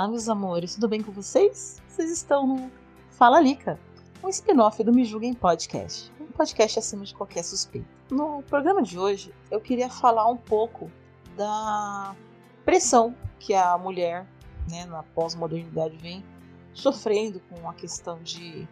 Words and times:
Olá, 0.00 0.08
meus 0.08 0.30
amores, 0.30 0.76
tudo 0.76 0.88
bem 0.88 1.02
com 1.02 1.12
vocês? 1.12 1.76
Vocês 1.86 2.10
estão 2.10 2.46
no 2.46 2.72
Fala 3.10 3.38
Lica, 3.38 3.78
um 4.24 4.30
spin-off 4.30 4.82
do 4.82 4.94
Me 4.94 5.04
Julguem 5.04 5.34
Podcast, 5.34 6.10
um 6.18 6.32
podcast 6.32 6.78
acima 6.78 7.04
de 7.04 7.14
qualquer 7.14 7.44
suspeita. 7.44 7.86
No 8.10 8.42
programa 8.44 8.80
de 8.80 8.98
hoje, 8.98 9.30
eu 9.50 9.60
queria 9.60 9.90
falar 9.90 10.26
um 10.26 10.38
pouco 10.38 10.90
da 11.36 12.16
pressão 12.64 13.14
que 13.38 13.52
a 13.52 13.76
mulher, 13.76 14.26
né, 14.70 14.86
na 14.86 15.02
pós-modernidade, 15.02 15.98
vem 15.98 16.24
sofrendo 16.72 17.38
com 17.50 17.68
a 17.68 17.74
questão 17.74 18.22
de 18.22 18.66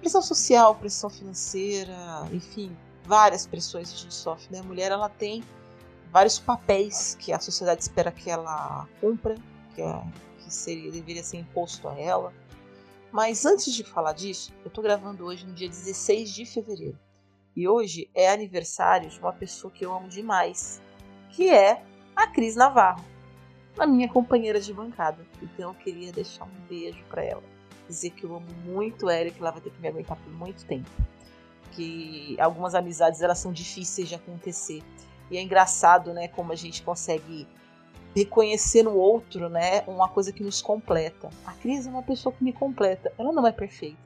pressão 0.00 0.22
social, 0.22 0.74
pressão 0.74 1.08
financeira, 1.08 1.94
enfim, 2.32 2.76
várias 3.04 3.46
pressões 3.46 3.90
que 3.90 3.94
a 3.94 4.02
gente 4.02 4.14
sofre. 4.14 4.48
Né? 4.50 4.58
A 4.58 4.64
mulher 4.64 4.90
ela 4.90 5.08
tem 5.08 5.44
vários 6.10 6.40
papéis 6.40 7.16
que 7.20 7.32
a 7.32 7.38
sociedade 7.38 7.80
espera 7.80 8.10
que 8.10 8.28
ela 8.28 8.88
cumpra, 9.00 9.36
que, 9.72 9.80
é, 9.80 10.02
que 10.44 10.52
seria, 10.52 10.90
deveria 10.90 11.22
ser 11.22 11.38
imposto 11.38 11.88
a 11.88 11.98
ela. 11.98 12.32
Mas 13.10 13.46
antes 13.46 13.72
de 13.72 13.84
falar 13.84 14.12
disso, 14.12 14.52
eu 14.64 14.68
estou 14.68 14.82
gravando 14.82 15.24
hoje 15.24 15.46
no 15.46 15.52
dia 15.52 15.68
16 15.68 16.30
de 16.30 16.44
fevereiro. 16.44 16.98
E 17.56 17.68
hoje 17.68 18.10
é 18.14 18.30
aniversário 18.30 19.08
de 19.08 19.18
uma 19.20 19.32
pessoa 19.32 19.72
que 19.72 19.84
eu 19.84 19.94
amo 19.94 20.08
demais, 20.08 20.82
que 21.30 21.48
é 21.48 21.82
a 22.16 22.26
Cris 22.26 22.56
Navarro, 22.56 23.04
a 23.78 23.86
minha 23.86 24.08
companheira 24.08 24.60
de 24.60 24.72
bancada. 24.72 25.24
Então 25.40 25.70
eu 25.70 25.74
queria 25.74 26.12
deixar 26.12 26.44
um 26.44 26.66
beijo 26.68 27.02
para 27.08 27.22
ela, 27.22 27.42
dizer 27.88 28.10
que 28.10 28.24
eu 28.24 28.34
amo 28.34 28.46
muito 28.64 29.08
ela 29.08 29.28
e 29.28 29.30
que 29.30 29.40
ela 29.40 29.52
vai 29.52 29.60
ter 29.60 29.70
que 29.70 29.80
me 29.80 29.88
aguentar 29.88 30.16
por 30.16 30.32
muito 30.32 30.64
tempo. 30.66 30.90
Que 31.70 32.36
algumas 32.40 32.74
amizades 32.74 33.20
elas 33.20 33.38
são 33.38 33.52
difíceis 33.52 34.08
de 34.08 34.16
acontecer. 34.16 34.82
E 35.30 35.36
é 35.36 35.40
engraçado, 35.42 36.12
né, 36.12 36.28
como 36.28 36.52
a 36.52 36.56
gente 36.56 36.82
consegue 36.82 37.46
reconhecer 38.14 38.82
no 38.82 38.94
outro, 38.94 39.48
né, 39.48 39.82
uma 39.86 40.08
coisa 40.08 40.32
que 40.32 40.42
nos 40.42 40.62
completa. 40.62 41.30
A 41.44 41.52
Cris 41.52 41.86
é 41.86 41.90
uma 41.90 42.02
pessoa 42.02 42.32
que 42.32 42.44
me 42.44 42.52
completa. 42.52 43.12
Ela 43.18 43.32
não 43.32 43.46
é 43.46 43.52
perfeita. 43.52 43.98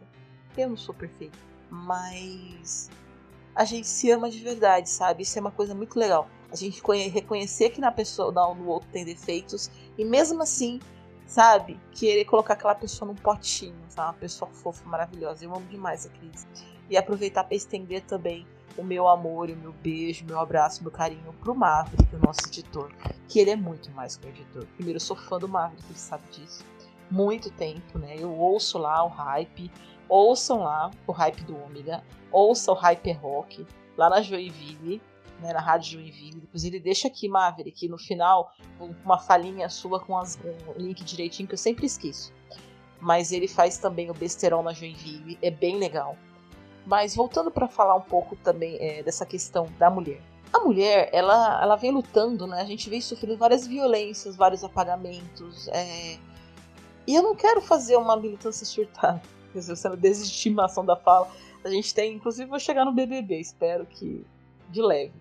Eu 0.56 0.70
não 0.70 0.77
sou 0.77 0.95
perfeita, 0.95 1.39
mas 1.70 2.91
a 3.55 3.64
gente 3.64 3.86
se 3.86 4.11
ama 4.11 4.31
de 4.31 4.41
verdade, 4.41 4.89
sabe? 4.89 5.23
Isso 5.23 5.39
é 5.39 5.41
uma 5.41 5.51
coisa 5.51 5.75
muito 5.75 5.98
legal. 5.98 6.29
A 6.51 6.56
gente 6.56 6.83
reconhecer 7.11 7.70
que 7.70 7.81
na 7.81 7.92
pessoa, 7.92 8.33
no 8.55 8.67
outro 8.67 8.89
tem 8.91 9.05
defeitos 9.05 9.70
e 9.97 10.05
mesmo 10.05 10.42
assim, 10.42 10.81
sabe, 11.27 11.79
querer 11.92 12.25
colocar 12.25 12.55
aquela 12.55 12.75
pessoa 12.75 13.06
num 13.06 13.14
potinho, 13.14 13.77
sabe? 13.89 14.08
Uma 14.08 14.14
pessoa 14.14 14.51
fofa, 14.51 14.89
maravilhosa. 14.89 15.45
Eu 15.45 15.55
amo 15.55 15.67
demais 15.67 16.07
a 16.07 16.08
Cris. 16.08 16.46
E 16.89 16.96
aproveitar 16.96 17.45
para 17.45 17.55
estender 17.55 18.02
também 18.02 18.46
o 18.78 18.84
meu 18.84 19.08
amor, 19.08 19.50
o 19.50 19.56
meu 19.56 19.72
beijo, 19.72 20.24
o 20.24 20.28
meu 20.28 20.39
abraço, 20.39 20.80
o 20.80 20.84
meu 20.84 20.92
carinho 20.92 21.33
pro 21.40 21.55
Maverick, 21.55 22.14
o 22.14 22.18
nosso 22.18 22.40
editor. 22.46 22.92
Que 23.27 23.40
ele 23.40 23.50
é 23.50 23.56
muito 23.56 23.90
mais 23.90 24.16
que 24.16 24.27
um 24.27 24.30
editor. 24.30 24.64
Primeiro, 24.77 24.96
eu 24.96 25.00
sou 25.00 25.16
fã 25.16 25.39
do 25.39 25.48
Maverick, 25.48 25.84
ele 25.90 25.98
sabe 25.98 26.22
disso. 26.30 26.64
Muito 27.11 27.50
tempo, 27.50 27.98
né? 27.98 28.14
Eu 28.16 28.33
ouço 28.33 28.78
lá 28.78 29.05
o 29.05 29.08
hype. 29.08 29.70
Ouçam 30.08 30.62
lá 30.62 30.90
o 31.06 31.12
hype 31.12 31.42
do 31.42 31.61
Ômega. 31.61 32.05
Ouça 32.30 32.70
o 32.70 32.74
Hyper 32.74 33.20
Rock 33.20 33.66
lá 33.96 34.08
na 34.08 34.22
Joinville. 34.22 35.02
Né, 35.40 35.52
na 35.52 35.60
Rádio 35.60 35.92
Joinville. 35.92 36.40
Depois 36.40 36.64
ele 36.64 36.80
deixa 36.80 37.06
aqui, 37.06 37.28
Maverick, 37.28 37.89
no 37.89 37.96
final, 37.96 38.52
uma 39.05 39.18
falinha 39.18 39.68
sua 39.68 40.00
com, 40.00 40.18
as, 40.18 40.36
o 40.36 40.72
link 40.77 41.05
direitinho, 41.05 41.46
que 41.46 41.55
eu 41.55 41.58
sempre 41.58 41.86
esqueço. 41.86 42.33
Mas 43.00 43.30
ele 43.30 43.46
faz 43.46 43.78
também 43.78 44.10
o 44.10 44.14
Besterol 44.14 44.64
na 44.64 44.72
Joinville, 44.72 45.39
é 45.40 45.48
bem 45.48 45.78
legal. 45.78 46.16
Mas 46.89 47.15
voltando 47.15 47.51
para 47.51 47.69
falar 47.69 47.95
um 47.97 48.01
pouco 48.01 48.35
também 48.37 48.79
é, 48.81 49.03
dessa 49.03 49.27
questão 49.27 49.69
da 49.79 49.91
mulher. 49.91 50.23
A 50.51 50.61
mulher, 50.61 51.11
ela, 51.13 51.63
ela 51.63 51.77
vem 51.77 51.91
lutando, 51.91 52.47
né? 52.47 52.63
A 52.63 52.65
gente 52.65 52.89
vem 52.89 52.99
sofrendo 52.99 53.37
várias 53.37 53.67
violências, 53.67 54.35
vários 54.35 54.65
apagamentos. 54.65 55.69
É... 55.69 56.17
E 57.07 57.15
eu 57.15 57.23
não 57.23 57.37
quero 57.37 57.61
fazer 57.61 57.97
uma 57.97 58.17
militância 58.17 58.65
surtada, 58.65 59.21
sendo 59.55 59.99
desestimação 59.99 60.83
da 60.83 60.97
fala. 60.97 61.29
A 61.63 61.69
gente 61.69 61.93
tem, 61.93 62.15
inclusive, 62.15 62.49
vou 62.49 62.59
chegar 62.59 62.87
no 62.87 62.93
BBB, 62.93 63.39
espero 63.39 63.85
que 63.85 64.25
de 64.70 64.81
leve. 64.81 65.13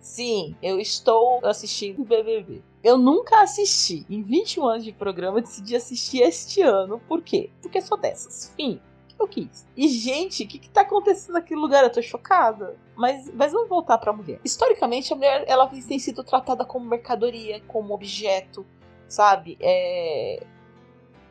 Sim, 0.00 0.56
eu 0.60 0.80
estou 0.80 1.38
assistindo 1.46 2.02
o 2.02 2.04
BBB. 2.04 2.62
Eu 2.82 2.98
nunca 2.98 3.42
assisti. 3.42 4.04
Em 4.10 4.24
21 4.24 4.66
anos 4.66 4.84
de 4.84 4.92
programa, 4.92 5.40
decidi 5.40 5.76
assistir 5.76 6.22
este 6.22 6.62
ano. 6.62 7.00
Por 7.06 7.22
quê? 7.22 7.48
Porque 7.60 7.80
sou 7.80 7.96
dessas. 7.96 8.52
Fim 8.56 8.80
eu 9.18 9.28
quis. 9.28 9.66
E, 9.76 9.88
gente, 9.88 10.44
o 10.44 10.48
que, 10.48 10.58
que 10.58 10.70
tá 10.70 10.82
acontecendo 10.82 11.34
naquele 11.34 11.60
lugar? 11.60 11.84
Eu 11.84 11.90
tô 11.90 12.02
chocada. 12.02 12.76
Mas, 12.94 13.32
mas 13.34 13.52
vamos 13.52 13.68
voltar 13.68 13.98
pra 13.98 14.12
mulher. 14.12 14.40
Historicamente, 14.44 15.12
a 15.12 15.16
mulher 15.16 15.44
ela 15.46 15.66
tem 15.66 15.98
sido 15.98 16.22
tratada 16.22 16.64
como 16.64 16.86
mercadoria, 16.86 17.60
como 17.66 17.94
objeto, 17.94 18.66
sabe? 19.08 19.56
É... 19.60 20.44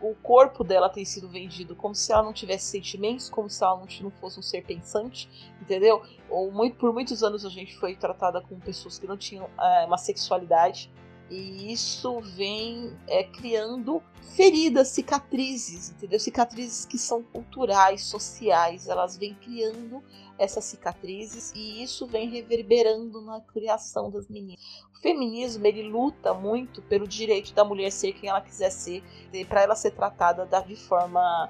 O 0.01 0.15
corpo 0.15 0.63
dela 0.63 0.89
tem 0.89 1.05
sido 1.05 1.29
vendido 1.29 1.75
como 1.75 1.93
se 1.93 2.11
ela 2.11 2.23
não 2.23 2.33
tivesse 2.33 2.65
sentimentos, 2.65 3.29
como 3.29 3.47
se 3.47 3.63
ela 3.63 3.79
não 4.01 4.09
fosse 4.09 4.39
um 4.39 4.41
ser 4.41 4.63
pensante, 4.63 5.29
entendeu? 5.61 6.01
Ou 6.27 6.51
muito, 6.51 6.75
por 6.77 6.91
muitos 6.91 7.23
anos 7.23 7.45
a 7.45 7.49
gente 7.49 7.77
foi 7.77 7.95
tratada 7.95 8.41
como 8.41 8.59
pessoas 8.59 8.97
que 8.97 9.05
não 9.05 9.15
tinham 9.15 9.47
é, 9.59 9.85
uma 9.85 9.99
sexualidade 9.99 10.91
e 11.31 11.71
isso 11.71 12.19
vem 12.19 12.93
é, 13.07 13.23
criando 13.23 14.03
feridas, 14.35 14.89
cicatrizes, 14.89 15.89
entendeu? 15.89 16.19
Cicatrizes 16.19 16.85
que 16.85 16.97
são 16.97 17.23
culturais, 17.23 18.03
sociais, 18.03 18.89
elas 18.89 19.15
vêm 19.15 19.33
criando 19.35 20.03
essas 20.37 20.65
cicatrizes 20.65 21.53
e 21.55 21.81
isso 21.81 22.05
vem 22.05 22.29
reverberando 22.29 23.21
na 23.21 23.39
criação 23.39 24.11
das 24.11 24.27
meninas. 24.27 24.61
O 24.93 25.01
feminismo 25.01 25.65
ele 25.65 25.83
luta 25.83 26.33
muito 26.33 26.81
pelo 26.81 27.07
direito 27.07 27.53
da 27.53 27.63
mulher 27.63 27.91
ser 27.91 28.11
quem 28.11 28.29
ela 28.29 28.41
quiser 28.41 28.69
ser, 28.69 29.01
para 29.47 29.61
ela 29.61 29.75
ser 29.75 29.91
tratada 29.91 30.45
de 30.67 30.75
forma 30.75 31.49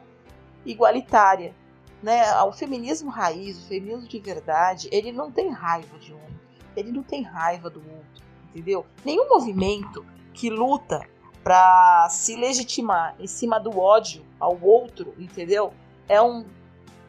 igualitária. 0.63 1.55
Né? 2.03 2.21
O 2.43 2.51
feminismo 2.51 3.09
raiz, 3.09 3.57
o 3.57 3.67
feminismo 3.67 4.07
de 4.07 4.19
verdade, 4.19 4.89
ele 4.91 5.11
não 5.11 5.31
tem 5.31 5.49
raiva 5.49 5.97
de 5.97 6.13
um, 6.13 6.27
ele 6.75 6.91
não 6.91 7.01
tem 7.01 7.23
raiva 7.23 7.67
do 7.67 7.79
outro 7.79 8.30
entendeu? 8.53 8.85
Nenhum 9.03 9.27
movimento 9.29 10.05
que 10.33 10.49
luta 10.49 11.01
para 11.43 12.07
se 12.09 12.35
legitimar 12.35 13.15
em 13.19 13.27
cima 13.27 13.59
do 13.59 13.79
ódio 13.79 14.23
ao 14.39 14.59
outro, 14.61 15.13
entendeu? 15.17 15.73
É 16.07 16.21
um, 16.21 16.45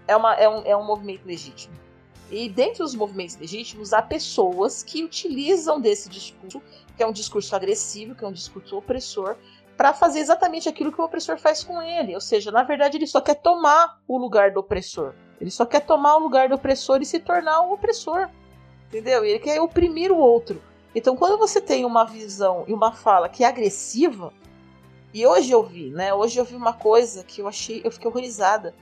é, 0.08 0.16
uma, 0.16 0.34
é, 0.34 0.48
um, 0.48 0.62
é 0.64 0.76
um 0.76 0.84
movimento 0.84 1.26
legítimo. 1.26 1.74
E 2.30 2.48
dentre 2.48 2.82
os 2.82 2.94
movimentos 2.94 3.36
legítimos, 3.36 3.92
há 3.92 4.00
pessoas 4.00 4.82
que 4.82 5.04
utilizam 5.04 5.78
desse 5.78 6.08
discurso, 6.08 6.62
que 6.96 7.02
é 7.02 7.06
um 7.06 7.12
discurso 7.12 7.54
agressivo, 7.54 8.14
que 8.14 8.24
é 8.24 8.28
um 8.28 8.32
discurso 8.32 8.78
opressor, 8.78 9.36
para 9.76 9.92
fazer 9.92 10.20
exatamente 10.20 10.68
aquilo 10.68 10.90
que 10.90 11.00
o 11.00 11.04
opressor 11.04 11.36
faz 11.36 11.62
com 11.62 11.82
ele. 11.82 12.14
Ou 12.14 12.20
seja, 12.20 12.50
na 12.50 12.62
verdade, 12.62 12.96
ele 12.96 13.06
só 13.06 13.20
quer 13.20 13.34
tomar 13.34 14.00
o 14.08 14.16
lugar 14.16 14.50
do 14.50 14.60
opressor. 14.60 15.12
Ele 15.38 15.50
só 15.50 15.66
quer 15.66 15.80
tomar 15.80 16.16
o 16.16 16.20
lugar 16.20 16.48
do 16.48 16.54
opressor 16.54 17.02
e 17.02 17.04
se 17.04 17.18
tornar 17.18 17.62
o 17.62 17.72
opressor. 17.74 18.30
Entendeu? 18.88 19.24
Ele 19.24 19.38
quer 19.38 19.60
oprimir 19.60 20.10
o 20.10 20.16
outro. 20.16 20.62
Então, 20.94 21.16
quando 21.16 21.38
você 21.38 21.60
tem 21.60 21.84
uma 21.84 22.04
visão 22.04 22.64
e 22.66 22.72
uma 22.72 22.92
fala 22.92 23.28
que 23.28 23.44
é 23.44 23.46
agressiva, 23.46 24.32
e 25.12 25.26
hoje 25.26 25.50
eu 25.50 25.62
vi, 25.62 25.90
né? 25.90 26.12
Hoje 26.12 26.38
eu 26.38 26.44
vi 26.44 26.54
uma 26.54 26.72
coisa 26.72 27.22
que 27.24 27.40
eu 27.40 27.48
achei, 27.48 27.80
eu 27.84 27.90
fiquei 27.90 28.08
horrorizada, 28.08 28.74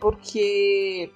porque 0.00 1.12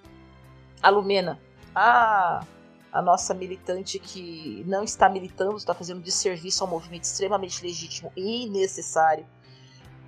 a 0.83 0.91
Lumena, 0.91 1.41
a, 1.75 2.45
a 2.93 3.03
nossa 3.03 3.35
militante 3.35 3.99
que 3.99 4.65
não 4.67 4.83
está 4.83 5.09
militando, 5.09 5.57
está 5.57 5.75
fazendo 5.75 6.01
desserviço 6.01 6.63
ao 6.63 6.71
movimento 6.71 7.05
extremamente 7.05 7.63
legítimo 7.65 8.13
e 8.17 8.49
necessário, 8.49 9.27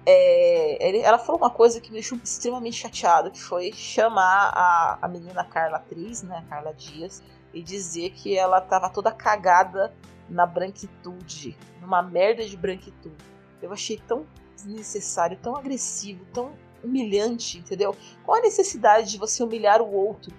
é, 0.06 1.00
ela 1.00 1.18
falou 1.18 1.40
uma 1.40 1.50
coisa 1.50 1.80
que 1.80 1.88
me 1.88 1.94
deixou 1.94 2.18
extremamente 2.22 2.76
chateada, 2.76 3.30
que 3.30 3.40
foi 3.40 3.72
chamar 3.72 4.50
a, 4.54 4.98
a 5.00 5.08
menina 5.08 5.44
Carla 5.44 5.78
Atriz, 5.78 6.22
né, 6.22 6.44
Carla 6.48 6.74
Dias, 6.74 7.22
e 7.54 7.62
dizer 7.62 8.10
que 8.10 8.36
ela 8.36 8.60
tava 8.60 8.90
toda 8.90 9.12
cagada 9.12 9.94
na 10.28 10.44
branquitude, 10.44 11.56
numa 11.80 12.02
merda 12.02 12.44
de 12.44 12.56
branquitude. 12.56 13.24
Eu 13.62 13.72
achei 13.72 13.96
tão 13.96 14.26
desnecessário, 14.56 15.38
tão 15.40 15.56
agressivo, 15.56 16.24
tão 16.32 16.52
humilhante, 16.82 17.58
entendeu? 17.58 17.96
Qual 18.24 18.38
a 18.38 18.42
necessidade 18.42 19.10
de 19.10 19.18
você 19.18 19.42
humilhar 19.42 19.80
o 19.80 19.90
outro? 19.90 20.34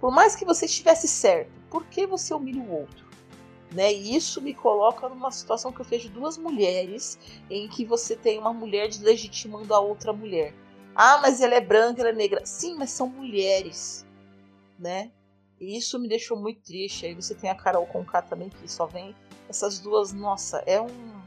Por 0.00 0.10
mais 0.10 0.34
que 0.34 0.44
você 0.44 0.66
estivesse 0.66 1.06
certo, 1.06 1.50
por 1.70 1.84
que 1.86 2.06
você 2.06 2.32
humilha 2.34 2.62
o 2.62 2.72
outro? 2.72 3.06
Né? 3.72 3.92
E 3.92 4.14
isso 4.16 4.40
me 4.40 4.52
coloca 4.52 5.08
numa 5.08 5.30
situação 5.30 5.72
que 5.72 5.80
eu 5.80 5.84
vejo 5.84 6.10
duas 6.10 6.36
mulheres 6.36 7.18
em 7.48 7.68
que 7.68 7.84
você 7.84 8.14
tem 8.14 8.38
uma 8.38 8.52
mulher 8.52 8.88
deslegitimando 8.88 9.74
a 9.74 9.80
outra 9.80 10.12
mulher. 10.12 10.54
Ah, 10.94 11.18
mas 11.22 11.40
ela 11.40 11.54
é 11.54 11.60
branca, 11.60 12.02
ela 12.02 12.10
é 12.10 12.14
negra. 12.14 12.44
Sim, 12.44 12.76
mas 12.76 12.90
são 12.90 13.08
mulheres, 13.08 14.06
né? 14.78 15.10
E 15.62 15.76
isso 15.76 15.96
me 15.96 16.08
deixou 16.08 16.36
muito 16.36 16.60
triste. 16.60 17.06
Aí 17.06 17.14
você 17.14 17.36
tem 17.36 17.48
a 17.48 17.54
Carol 17.54 17.86
Conká 17.86 18.20
também, 18.20 18.48
que 18.48 18.68
só 18.68 18.84
vem. 18.84 19.14
Essas 19.48 19.78
duas, 19.78 20.12
nossa, 20.12 20.58
é 20.66 20.80
um. 20.80 21.22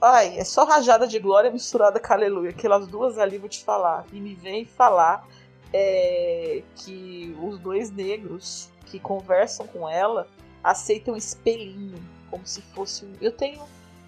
Ai, 0.00 0.36
é 0.36 0.42
só 0.42 0.64
rajada 0.64 1.06
de 1.06 1.18
glória 1.20 1.48
misturada 1.48 2.00
com 2.00 2.12
aleluia. 2.12 2.50
Aquelas 2.50 2.88
duas 2.88 3.18
ali, 3.18 3.38
vou 3.38 3.48
te 3.48 3.62
falar. 3.62 4.04
E 4.12 4.20
me 4.20 4.34
vem 4.34 4.64
falar 4.64 5.28
é, 5.72 6.64
que 6.74 7.36
os 7.40 7.56
dois 7.60 7.92
negros 7.92 8.68
que 8.86 8.98
conversam 8.98 9.64
com 9.68 9.88
ela 9.88 10.26
aceitam 10.62 11.16
espelhinho, 11.16 12.02
como 12.28 12.44
se 12.44 12.60
fosse. 12.60 13.08
Eu 13.20 13.30
tenho 13.30 13.62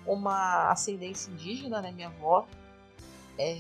uma 0.05 0.69
ascendência 0.69 1.31
indígena, 1.31 1.81
né? 1.81 1.93
Minha 1.93 2.09
avó 2.09 2.45
É, 3.39 3.57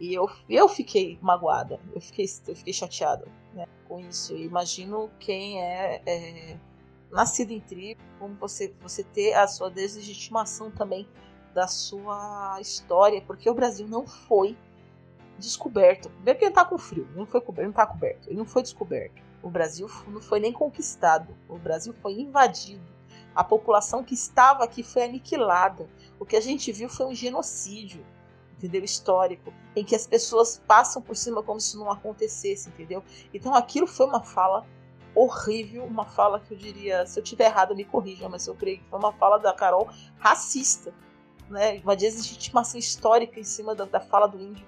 e 0.00 0.14
eu, 0.14 0.28
eu 0.48 0.68
fiquei 0.68 1.18
magoada, 1.22 1.78
eu 1.94 2.00
fiquei, 2.00 2.26
eu 2.46 2.56
fiquei 2.56 2.72
chateada 2.72 3.26
né, 3.54 3.66
com 3.86 4.00
isso. 4.00 4.32
Eu 4.32 4.40
imagino 4.40 5.10
quem 5.18 5.62
é, 5.62 6.02
é 6.06 6.56
nascido 7.10 7.52
em 7.52 7.60
tribo, 7.60 8.00
como 8.18 8.34
você, 8.34 8.74
você 8.80 9.04
ter 9.04 9.34
a 9.34 9.46
sua 9.46 9.70
deslegitimação 9.70 10.70
também 10.70 11.06
da 11.54 11.66
sua 11.66 12.58
história, 12.60 13.20
porque 13.22 13.48
o 13.48 13.54
Brasil 13.54 13.86
não 13.86 14.06
foi 14.06 14.56
descoberto. 15.38 16.08
Primeiro 16.10 16.38
que 16.38 16.44
ele 16.46 16.54
tá 16.54 16.64
com 16.64 16.78
frio, 16.78 17.06
não 17.14 17.26
foi 17.26 17.40
coberto, 17.40 17.66
não 17.66 17.74
tá 17.74 17.86
coberto, 17.86 18.28
ele 18.28 18.38
não 18.38 18.46
foi 18.46 18.62
descoberto. 18.62 19.22
O 19.42 19.50
Brasil 19.50 19.88
não 20.08 20.20
foi 20.20 20.40
nem 20.40 20.52
conquistado, 20.52 21.36
o 21.48 21.58
Brasil 21.58 21.92
foi 22.00 22.14
invadido. 22.14 22.92
A 23.34 23.42
população 23.42 24.04
que 24.04 24.14
estava 24.14 24.62
aqui 24.62 24.82
foi 24.82 25.04
aniquilada. 25.04 25.88
O 26.18 26.24
que 26.24 26.36
a 26.36 26.40
gente 26.40 26.70
viu 26.70 26.88
foi 26.88 27.06
um 27.06 27.14
genocídio, 27.14 28.04
entendeu? 28.62 28.84
Histórico, 28.84 29.52
em 29.74 29.84
que 29.84 29.94
as 29.94 30.06
pessoas 30.06 30.62
passam 30.66 31.02
por 31.02 31.16
cima 31.16 31.42
como 31.42 31.60
se 31.60 31.76
não 31.76 31.90
acontecesse, 31.90 32.68
entendeu? 32.68 33.02
Então 33.34 33.54
aquilo 33.54 33.86
foi 33.86 34.06
uma 34.06 34.22
fala 34.22 34.64
horrível, 35.14 35.84
uma 35.84 36.04
fala 36.04 36.40
que 36.40 36.54
eu 36.54 36.58
diria, 36.58 37.04
se 37.06 37.18
eu 37.18 37.24
tiver 37.24 37.46
errado 37.46 37.74
me 37.74 37.84
corrija, 37.84 38.28
mas 38.28 38.46
eu 38.46 38.54
creio 38.54 38.78
que 38.78 38.88
foi 38.88 38.98
uma 38.98 39.12
fala 39.12 39.38
da 39.38 39.52
Carol 39.52 39.88
racista, 40.18 40.94
né? 41.50 41.80
Uma 41.80 41.96
deslegitimação 41.96 42.78
histórica 42.78 43.38
em 43.38 43.44
cima 43.44 43.74
da, 43.74 43.84
da 43.84 44.00
fala 44.00 44.26
do 44.26 44.40
índio. 44.40 44.66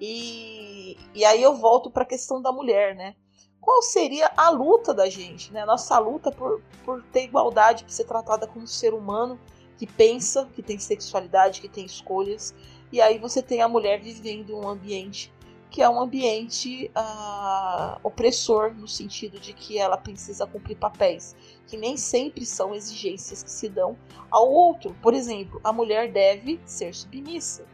E, 0.00 0.98
e 1.14 1.24
aí 1.24 1.42
eu 1.42 1.54
volto 1.54 1.90
para 1.90 2.02
a 2.02 2.06
questão 2.06 2.42
da 2.42 2.52
mulher, 2.52 2.94
né? 2.94 3.14
Qual 3.60 3.80
seria 3.82 4.30
a 4.36 4.50
luta 4.50 4.92
da 4.92 5.08
gente, 5.08 5.52
né? 5.52 5.64
Nossa 5.64 5.98
luta 5.98 6.30
por, 6.30 6.60
por 6.84 7.02
ter 7.04 7.24
igualdade, 7.24 7.84
por 7.84 7.90
ser 7.90 8.04
tratada 8.04 8.46
como 8.46 8.66
ser 8.66 8.92
humano 8.92 9.38
que 9.76 9.86
pensa, 9.86 10.48
que 10.54 10.62
tem 10.62 10.78
sexualidade, 10.78 11.60
que 11.60 11.68
tem 11.68 11.84
escolhas. 11.84 12.54
E 12.92 13.00
aí 13.00 13.18
você 13.18 13.42
tem 13.42 13.62
a 13.62 13.68
mulher 13.68 14.00
vivendo 14.00 14.56
um 14.56 14.68
ambiente 14.68 15.32
que 15.70 15.82
é 15.82 15.88
um 15.88 16.00
ambiente 16.00 16.90
uh, 16.96 18.00
opressor, 18.02 18.72
no 18.72 18.88
sentido 18.88 19.38
de 19.38 19.52
que 19.52 19.78
ela 19.78 19.96
precisa 19.98 20.46
cumprir 20.46 20.76
papéis, 20.76 21.36
que 21.66 21.76
nem 21.76 21.96
sempre 21.96 22.46
são 22.46 22.74
exigências 22.74 23.42
que 23.42 23.50
se 23.50 23.68
dão 23.68 23.96
ao 24.30 24.50
outro. 24.50 24.96
Por 25.02 25.12
exemplo, 25.12 25.60
a 25.62 25.72
mulher 25.72 26.10
deve 26.10 26.58
ser 26.64 26.94
submissa, 26.94 27.66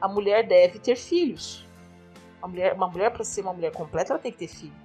a 0.00 0.06
mulher 0.06 0.46
deve 0.46 0.78
ter 0.78 0.96
filhos. 0.96 1.66
A 2.40 2.46
mulher, 2.46 2.72
uma 2.74 2.88
mulher, 2.88 3.10
para 3.10 3.24
ser 3.24 3.40
uma 3.40 3.52
mulher 3.52 3.72
completa, 3.72 4.12
ela 4.12 4.22
tem 4.22 4.32
que 4.32 4.38
ter 4.38 4.48
filhos. 4.48 4.76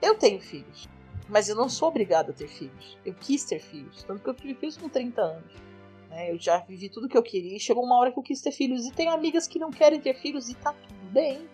Eu 0.00 0.16
tenho 0.16 0.40
filhos, 0.40 0.88
mas 1.28 1.48
eu 1.48 1.54
não 1.54 1.68
sou 1.68 1.88
obrigada 1.88 2.30
a 2.30 2.34
ter 2.34 2.48
filhos. 2.48 2.98
Eu 3.04 3.14
quis 3.14 3.44
ter 3.44 3.60
filhos, 3.60 4.02
tanto 4.02 4.22
que 4.22 4.30
eu 4.30 4.34
tive 4.34 4.54
filhos 4.54 4.76
com 4.76 4.88
30 4.88 5.20
anos. 5.20 5.52
Né? 6.14 6.30
Eu 6.30 6.38
já 6.38 6.58
vivi 6.58 6.88
tudo 6.88 7.08
que 7.08 7.18
eu 7.18 7.22
queria 7.22 7.56
e 7.56 7.60
chegou 7.60 7.84
uma 7.84 7.98
hora 7.98 8.12
que 8.12 8.18
eu 8.18 8.22
quis 8.22 8.40
ter 8.40 8.52
filhos. 8.52 8.86
E 8.86 8.92
tenho 8.92 9.10
amigas 9.10 9.48
que 9.48 9.58
não 9.58 9.70
querem 9.70 10.00
ter 10.00 10.14
filhos 10.14 10.48
e 10.48 10.54
tá 10.54 10.72
tudo 10.72 11.10
bem. 11.10 11.48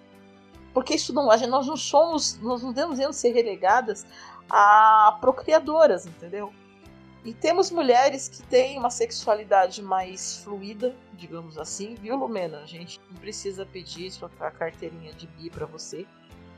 Porque 0.74 0.94
isso 0.94 1.14
não, 1.14 1.26
nós 1.26 1.66
não 1.66 1.76
somos, 1.76 2.38
nós 2.38 2.62
não 2.62 2.72
devemos 2.72 3.16
ser 3.16 3.32
relegadas 3.32 4.06
a 4.48 5.16
procriadoras, 5.20 6.06
entendeu? 6.06 6.52
E 7.24 7.32
temos 7.32 7.70
mulheres 7.70 8.28
que 8.28 8.42
têm 8.44 8.78
uma 8.78 8.90
sexualidade 8.90 9.82
mais 9.82 10.36
fluida, 10.36 10.94
digamos 11.14 11.58
assim, 11.58 11.94
viu, 11.94 12.16
Lumena? 12.16 12.58
A 12.58 12.66
gente 12.66 13.00
não 13.10 13.18
precisa 13.18 13.66
pedir 13.66 14.10
sua 14.10 14.28
carteirinha 14.28 15.12
de 15.14 15.26
bi 15.26 15.50
para 15.50 15.66
você. 15.66 16.06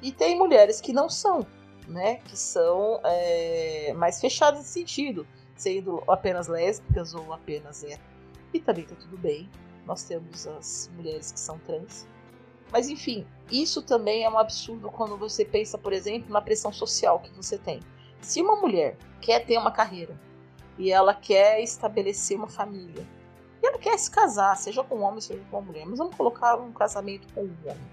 E 0.02 0.12
tem 0.12 0.36
mulheres 0.36 0.80
que 0.80 0.92
não 0.92 1.08
são, 1.08 1.46
né? 1.88 2.16
Que 2.16 2.36
são 2.36 3.00
é, 3.04 3.92
mais 3.94 4.20
fechadas 4.20 4.60
nesse 4.60 4.72
sentido, 4.72 5.26
sendo 5.62 6.02
apenas 6.08 6.48
lésbicas 6.48 7.14
ou 7.14 7.32
apenas 7.32 7.84
hétero. 7.84 8.02
E 8.52 8.60
também 8.60 8.84
tá 8.84 8.96
tudo 8.96 9.16
bem. 9.16 9.48
Nós 9.86 10.02
temos 10.02 10.46
as 10.46 10.90
mulheres 10.96 11.30
que 11.30 11.38
são 11.38 11.58
trans. 11.60 12.06
Mas 12.72 12.88
enfim, 12.88 13.26
isso 13.50 13.82
também 13.82 14.24
é 14.24 14.30
um 14.30 14.38
absurdo 14.38 14.90
quando 14.90 15.16
você 15.16 15.44
pensa, 15.44 15.78
por 15.78 15.92
exemplo, 15.92 16.32
na 16.32 16.40
pressão 16.40 16.72
social 16.72 17.20
que 17.20 17.30
você 17.30 17.56
tem. 17.58 17.80
Se 18.20 18.40
uma 18.40 18.56
mulher 18.56 18.96
quer 19.20 19.44
ter 19.44 19.56
uma 19.58 19.70
carreira 19.70 20.18
e 20.78 20.90
ela 20.90 21.14
quer 21.14 21.62
estabelecer 21.62 22.36
uma 22.36 22.48
família, 22.48 23.06
e 23.62 23.66
ela 23.66 23.78
quer 23.78 23.96
se 23.98 24.10
casar, 24.10 24.56
seja 24.56 24.82
com 24.82 24.96
um 24.96 25.02
homem, 25.02 25.20
seja 25.20 25.42
com 25.50 25.58
uma 25.58 25.66
mulher, 25.66 25.86
mas 25.86 25.98
vamos 25.98 26.16
colocar 26.16 26.56
um 26.56 26.72
casamento 26.72 27.32
com 27.34 27.42
um 27.42 27.56
homem. 27.64 27.90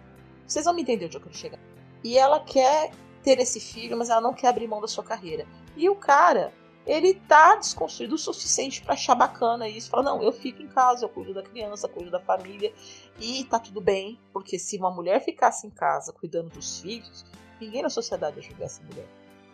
Vocês 0.47 0.65
vão 0.65 0.73
me 0.73 0.81
entender 0.81 1.05
onde 1.05 1.17
eu 1.17 1.21
quero 1.21 1.35
chegar. 1.35 1.59
E 2.03 2.17
ela 2.17 2.39
quer 2.39 2.91
ter 3.21 3.37
esse 3.39 3.59
filho, 3.59 3.97
mas 3.97 4.09
ela 4.09 4.21
não 4.21 4.33
quer 4.33 4.47
abrir 4.47 4.67
mão 4.67 4.81
da 4.81 4.87
sua 4.87 5.03
carreira. 5.03 5.45
E 5.75 5.87
o 5.89 5.95
cara 5.95 6.51
ele 6.89 7.13
tá 7.13 7.55
desconstruído 7.55 8.15
o 8.15 8.17
suficiente 8.17 8.81
para 8.81 8.95
achar 8.95 9.13
bacana 9.13 9.69
isso. 9.69 9.91
Fala, 9.91 10.01
não, 10.01 10.23
eu 10.23 10.31
fico 10.31 10.63
em 10.63 10.67
casa, 10.67 11.05
eu 11.05 11.09
cuido 11.09 11.35
da 11.35 11.43
criança, 11.43 11.87
cuido 11.87 12.09
da 12.09 12.19
família 12.19 12.73
e 13.19 13.43
tá 13.43 13.59
tudo 13.59 13.79
bem, 13.79 14.19
porque 14.33 14.57
se 14.57 14.75
uma 14.75 14.89
mulher 14.89 15.23
ficasse 15.23 15.67
em 15.67 15.69
casa 15.69 16.11
cuidando 16.11 16.49
dos 16.49 16.79
filhos, 16.79 17.23
ninguém 17.61 17.83
na 17.83 17.89
sociedade 17.89 18.37
ia 18.37 18.41
julgar 18.41 18.65
essa 18.65 18.81
mulher. 18.81 19.05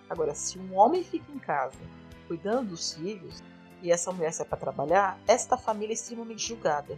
Agora, 0.10 0.34
se 0.34 0.58
um 0.58 0.78
homem 0.78 1.04
fica 1.04 1.30
em 1.30 1.38
casa 1.38 1.78
cuidando 2.26 2.70
dos 2.70 2.94
filhos 2.94 3.44
e 3.84 3.92
essa 3.92 4.14
mulher 4.14 4.32
sai 4.32 4.46
para 4.46 4.58
trabalhar, 4.58 5.20
esta 5.28 5.58
família 5.58 5.92
é 5.92 5.96
extremamente 5.96 6.48
julgada. 6.48 6.98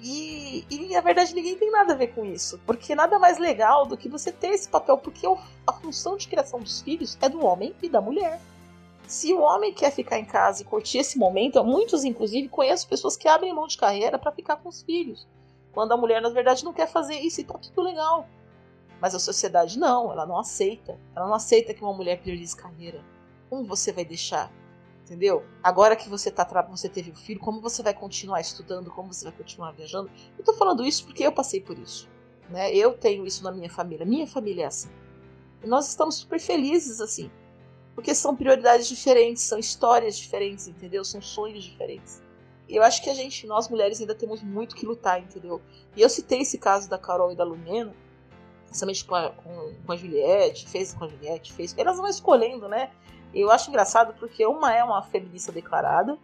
E, 0.00 0.66
e, 0.68 0.92
na 0.92 1.00
verdade 1.00 1.32
ninguém 1.32 1.56
tem 1.56 1.70
nada 1.70 1.92
a 1.92 1.96
ver 1.96 2.08
com 2.08 2.24
isso, 2.24 2.60
porque 2.66 2.96
nada 2.96 3.16
mais 3.20 3.38
legal 3.38 3.86
do 3.86 3.96
que 3.96 4.08
você 4.08 4.32
ter 4.32 4.48
esse 4.48 4.68
papel, 4.68 4.98
porque 4.98 5.24
a 5.64 5.72
função 5.74 6.16
de 6.16 6.26
criação 6.26 6.58
dos 6.58 6.82
filhos 6.82 7.16
é 7.20 7.28
do 7.28 7.44
homem 7.46 7.72
e 7.80 7.88
da 7.88 8.00
mulher. 8.00 8.40
Se 9.12 9.30
o 9.34 9.42
homem 9.42 9.74
quer 9.74 9.90
ficar 9.92 10.18
em 10.18 10.24
casa 10.24 10.62
e 10.62 10.64
curtir 10.64 10.96
esse 10.96 11.18
momento, 11.18 11.62
muitos, 11.62 12.02
inclusive, 12.02 12.48
conheço 12.48 12.88
pessoas 12.88 13.14
que 13.14 13.28
abrem 13.28 13.52
mão 13.52 13.66
de 13.66 13.76
carreira 13.76 14.18
para 14.18 14.32
ficar 14.32 14.56
com 14.56 14.70
os 14.70 14.80
filhos. 14.82 15.28
Quando 15.70 15.92
a 15.92 15.98
mulher, 15.98 16.22
na 16.22 16.30
verdade, 16.30 16.64
não 16.64 16.72
quer 16.72 16.88
fazer 16.88 17.16
isso 17.16 17.38
e 17.38 17.44
tá 17.44 17.58
tudo 17.58 17.82
legal. 17.82 18.26
Mas 19.02 19.14
a 19.14 19.18
sociedade 19.18 19.78
não, 19.78 20.10
ela 20.10 20.24
não 20.24 20.38
aceita. 20.38 20.98
Ela 21.14 21.26
não 21.26 21.34
aceita 21.34 21.74
que 21.74 21.82
uma 21.82 21.92
mulher 21.92 22.22
priorize 22.22 22.56
carreira. 22.56 23.04
Como 23.50 23.64
você 23.64 23.92
vai 23.92 24.02
deixar? 24.02 24.50
Entendeu? 25.04 25.44
Agora 25.62 25.94
que 25.94 26.08
você 26.08 26.30
tá 26.30 26.46
você 26.70 26.88
teve 26.88 27.10
o 27.10 27.12
um 27.12 27.16
filho, 27.16 27.38
como 27.38 27.60
você 27.60 27.82
vai 27.82 27.92
continuar 27.92 28.40
estudando? 28.40 28.90
Como 28.90 29.12
você 29.12 29.26
vai 29.26 29.34
continuar 29.34 29.72
viajando? 29.72 30.10
Eu 30.38 30.42
tô 30.42 30.54
falando 30.54 30.86
isso 30.86 31.04
porque 31.04 31.22
eu 31.22 31.32
passei 31.32 31.60
por 31.60 31.78
isso. 31.78 32.08
Né? 32.48 32.74
Eu 32.74 32.96
tenho 32.96 33.26
isso 33.26 33.44
na 33.44 33.52
minha 33.52 33.68
família. 33.68 34.06
Minha 34.06 34.26
família 34.26 34.62
é 34.62 34.68
assim. 34.68 34.88
E 35.62 35.66
nós 35.66 35.86
estamos 35.86 36.14
super 36.14 36.40
felizes 36.40 36.98
assim. 36.98 37.30
Porque 37.94 38.14
são 38.14 38.34
prioridades 38.34 38.88
diferentes, 38.88 39.42
são 39.42 39.58
histórias 39.58 40.16
diferentes, 40.16 40.66
entendeu? 40.66 41.04
São 41.04 41.20
sonhos 41.20 41.64
diferentes. 41.64 42.22
Eu 42.68 42.82
acho 42.82 43.02
que 43.02 43.10
a 43.10 43.14
gente, 43.14 43.46
nós 43.46 43.68
mulheres, 43.68 44.00
ainda 44.00 44.14
temos 44.14 44.42
muito 44.42 44.74
que 44.74 44.86
lutar, 44.86 45.20
entendeu? 45.20 45.60
E 45.94 46.00
eu 46.00 46.08
citei 46.08 46.40
esse 46.40 46.56
caso 46.56 46.88
da 46.88 46.96
Carol 46.96 47.30
e 47.30 47.36
da 47.36 47.44
Lumena, 47.44 47.94
principalmente 48.66 49.04
com 49.04 49.14
a, 49.14 49.30
com, 49.30 49.74
com 49.84 49.92
a 49.92 49.96
Juliette, 49.96 50.66
fez 50.66 50.94
com 50.94 51.04
a 51.04 51.08
Juliette, 51.08 51.52
fez. 51.52 51.74
Elas 51.76 51.98
vão 51.98 52.08
escolhendo, 52.08 52.68
né? 52.68 52.90
Eu 53.34 53.50
acho 53.50 53.68
engraçado 53.68 54.14
porque 54.18 54.46
uma 54.46 54.74
é 54.74 54.82
uma 54.82 55.02
feminista 55.02 55.52
declarada 55.52 56.18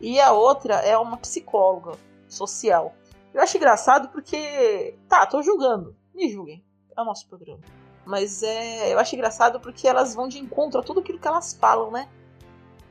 e 0.00 0.18
a 0.18 0.32
outra 0.32 0.76
é 0.76 0.96
uma 0.96 1.18
psicóloga 1.18 1.92
social. 2.28 2.94
Eu 3.34 3.42
acho 3.42 3.56
engraçado 3.56 4.08
porque, 4.08 4.96
tá, 5.08 5.26
tô 5.26 5.42
julgando, 5.42 5.94
me 6.14 6.28
julguem, 6.30 6.64
é 6.96 7.00
o 7.00 7.04
nosso 7.04 7.28
programa. 7.28 7.60
Mas 8.04 8.42
é, 8.42 8.92
eu 8.92 8.98
acho 8.98 9.14
engraçado 9.14 9.60
porque 9.60 9.86
elas 9.86 10.14
vão 10.14 10.28
de 10.28 10.38
encontro 10.38 10.80
a 10.80 10.82
tudo 10.82 11.00
aquilo 11.00 11.18
que 11.18 11.28
elas 11.28 11.52
falam, 11.52 11.90
né? 11.90 12.08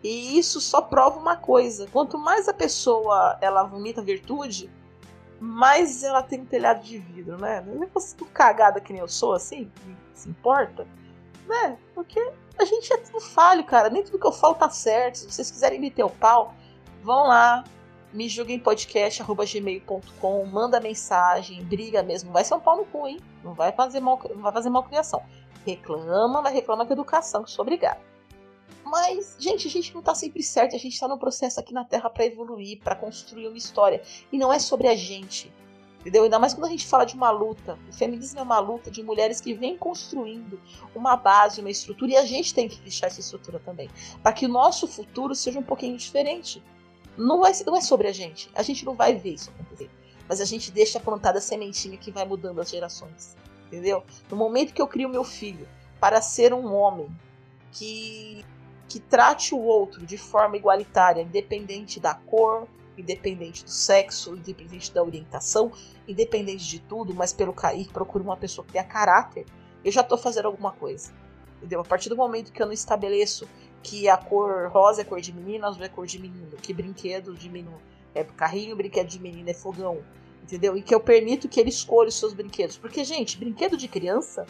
E 0.03 0.37
isso 0.37 0.61
só 0.61 0.81
prova 0.81 1.19
uma 1.19 1.35
coisa: 1.35 1.87
quanto 1.91 2.17
mais 2.17 2.47
a 2.47 2.53
pessoa 2.53 3.37
ela 3.41 3.63
vomita 3.63 4.01
virtude, 4.01 4.69
mais 5.39 6.03
ela 6.03 6.21
tem 6.21 6.41
um 6.41 6.45
telhado 6.45 6.83
de 6.83 6.97
vidro, 6.97 7.37
né? 7.37 7.61
Não 7.61 7.83
é 7.83 7.87
você 7.87 8.15
cagada 8.33 8.79
que 8.79 8.93
nem 8.93 9.01
eu 9.01 9.07
sou, 9.07 9.33
assim, 9.33 9.71
se 10.13 10.29
importa, 10.29 10.87
né? 11.47 11.77
Porque 11.93 12.19
a 12.57 12.65
gente 12.65 12.91
é 12.93 12.97
tudo 12.97 13.19
falho, 13.19 13.63
cara. 13.63 13.89
Nem 13.89 14.03
tudo 14.03 14.19
que 14.19 14.27
eu 14.27 14.31
falo 14.31 14.55
tá 14.55 14.69
certo. 14.69 15.17
Se 15.17 15.31
vocês 15.31 15.51
quiserem 15.51 15.79
meter 15.79 16.03
o 16.03 16.09
pau, 16.09 16.53
vão 17.03 17.27
lá, 17.27 17.63
me 18.13 18.27
julguem 18.27 18.59
podcast@gmail.com, 18.59 20.45
manda 20.45 20.79
mensagem, 20.79 21.63
briga 21.63 22.01
mesmo, 22.01 22.31
vai 22.31 22.43
ser 22.43 22.55
um 22.55 22.59
pau 22.59 22.77
no 22.77 22.85
cu, 22.85 23.07
hein? 23.07 23.19
Não 23.43 23.53
vai 23.53 23.71
fazer 23.71 23.99
mal, 23.99 24.19
não 24.35 24.41
vai 24.41 24.51
fazer 24.51 24.69
malcriação. 24.69 25.21
Reclama, 25.65 26.41
mas 26.41 26.53
reclama 26.53 26.85
com 26.85 26.93
educação, 26.93 27.43
que 27.43 27.51
sou 27.51 27.63
obrigada. 27.63 27.99
Mas, 28.83 29.35
gente, 29.37 29.67
a 29.67 29.69
gente 29.69 29.93
não 29.93 30.01
tá 30.01 30.15
sempre 30.15 30.41
certo, 30.41 30.75
a 30.75 30.79
gente 30.79 30.99
tá 30.99 31.07
no 31.07 31.19
processo 31.19 31.59
aqui 31.59 31.73
na 31.73 31.85
Terra 31.85 32.09
para 32.09 32.25
evoluir, 32.25 32.79
para 32.79 32.95
construir 32.95 33.47
uma 33.47 33.57
história. 33.57 34.01
E 34.31 34.37
não 34.37 34.51
é 34.51 34.57
sobre 34.57 34.87
a 34.87 34.95
gente. 34.95 35.51
Entendeu? 35.99 36.23
Ainda 36.23 36.39
mais 36.39 36.53
quando 36.53 36.65
a 36.65 36.69
gente 36.69 36.87
fala 36.87 37.05
de 37.05 37.13
uma 37.13 37.29
luta. 37.29 37.77
O 37.87 37.93
feminismo 37.93 38.39
é 38.39 38.43
uma 38.43 38.57
luta 38.57 38.89
de 38.89 39.03
mulheres 39.03 39.41
que 39.41 39.53
vêm 39.53 39.77
construindo 39.77 40.59
uma 40.95 41.15
base, 41.15 41.59
uma 41.59 41.69
estrutura, 41.69 42.13
e 42.13 42.17
a 42.17 42.25
gente 42.25 42.53
tem 42.53 42.67
que 42.67 42.79
deixar 42.79 43.07
essa 43.07 43.19
estrutura 43.19 43.59
também. 43.59 43.89
Para 44.23 44.33
que 44.33 44.45
o 44.45 44.49
nosso 44.49 44.87
futuro 44.87 45.35
seja 45.35 45.59
um 45.59 45.63
pouquinho 45.63 45.95
diferente 45.97 46.63
não, 47.19 47.41
vai, 47.41 47.51
não 47.65 47.75
é 47.75 47.81
sobre 47.81 48.07
a 48.07 48.11
gente. 48.11 48.49
A 48.55 48.63
gente 48.63 48.85
não 48.85 48.95
vai 48.95 49.13
ver 49.13 49.33
isso 49.33 49.49
acontecer. 49.49 49.89
Mas 50.27 50.39
a 50.39 50.45
gente 50.45 50.71
deixa 50.71 50.99
plantada 50.99 51.39
a 51.39 51.41
sementinha 51.41 51.97
que 51.97 52.11
vai 52.11 52.25
mudando 52.25 52.61
as 52.61 52.69
gerações. 52.69 53.35
Entendeu? 53.67 54.03
No 54.29 54.37
momento 54.37 54.73
que 54.73 54.81
eu 54.81 54.87
crio 54.87 55.09
meu 55.09 55.23
filho 55.23 55.67
para 55.99 56.21
ser 56.21 56.53
um 56.53 56.73
homem 56.73 57.09
que, 57.71 58.45
que 58.87 58.99
trate 58.99 59.53
o 59.53 59.59
outro 59.59 60.05
de 60.05 60.17
forma 60.17 60.55
igualitária, 60.55 61.21
independente 61.21 61.99
da 61.99 62.13
cor, 62.13 62.67
independente 62.97 63.63
do 63.63 63.69
sexo, 63.69 64.35
independente 64.35 64.93
da 64.93 65.03
orientação, 65.03 65.71
independente 66.07 66.65
de 66.65 66.79
tudo, 66.79 67.13
mas 67.13 67.33
pelo 67.33 67.53
cair, 67.53 67.87
procuro 67.89 68.23
uma 68.23 68.37
pessoa 68.37 68.65
que 68.65 68.73
tenha 68.73 68.83
caráter, 68.83 69.45
eu 69.83 69.91
já 69.91 70.01
estou 70.01 70.17
fazendo 70.17 70.45
alguma 70.45 70.71
coisa. 70.71 71.11
Entendeu? 71.57 71.81
A 71.81 71.85
partir 71.85 72.09
do 72.09 72.15
momento 72.15 72.51
que 72.51 72.61
eu 72.61 72.65
não 72.65 72.73
estabeleço 72.73 73.47
que 73.81 74.09
a 74.09 74.17
cor 74.17 74.69
rosa 74.69 75.01
é 75.01 75.05
cor 75.05 75.21
de 75.21 75.33
menina, 75.33 75.67
azul 75.67 75.83
é 75.83 75.89
cor 75.89 76.05
de 76.05 76.19
menino, 76.19 76.57
que 76.57 76.73
brinquedo 76.73 77.33
de 77.33 77.49
menino 77.49 77.81
é 78.13 78.23
carrinho, 78.23 78.75
brinquedo 78.75 79.07
de 79.07 79.19
menina 79.19 79.51
é 79.51 79.53
fogão, 79.53 80.03
entendeu? 80.43 80.75
E 80.77 80.81
que 80.81 80.93
eu 80.93 80.99
permito 80.99 81.47
que 81.47 81.59
ele 81.59 81.69
escolha 81.69 82.09
os 82.09 82.15
seus 82.15 82.33
brinquedos. 82.33 82.77
Porque, 82.77 83.03
gente, 83.03 83.37
brinquedo 83.37 83.77
de 83.77 83.87
criança 83.87 84.45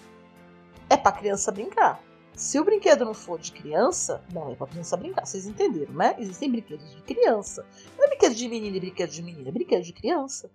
é 0.89 0.97
para 0.97 1.11
criança 1.11 1.51
brincar. 1.51 2.01
Se 2.33 2.57
o 2.57 2.63
brinquedo 2.63 3.03
não 3.03 3.13
for 3.13 3.37
de 3.37 3.51
criança, 3.51 4.23
não 4.33 4.51
é 4.51 4.55
pra 4.55 4.67
criança 4.67 4.95
brincar. 4.95 5.25
Vocês 5.25 5.45
entenderam, 5.45 5.93
né? 5.93 6.15
Existem 6.17 6.49
brinquedos 6.49 6.95
de 6.95 7.01
criança. 7.01 7.65
Não 7.97 8.05
é 8.05 8.07
brinquedo 8.07 8.33
de 8.33 8.47
menino 8.47 8.77
e 8.77 8.79
brinquedo 8.79 9.09
de 9.09 9.21
menina, 9.21 9.49
é 9.49 9.51
brinquedo 9.51 9.83
de 9.83 9.93
criança. 9.93 10.49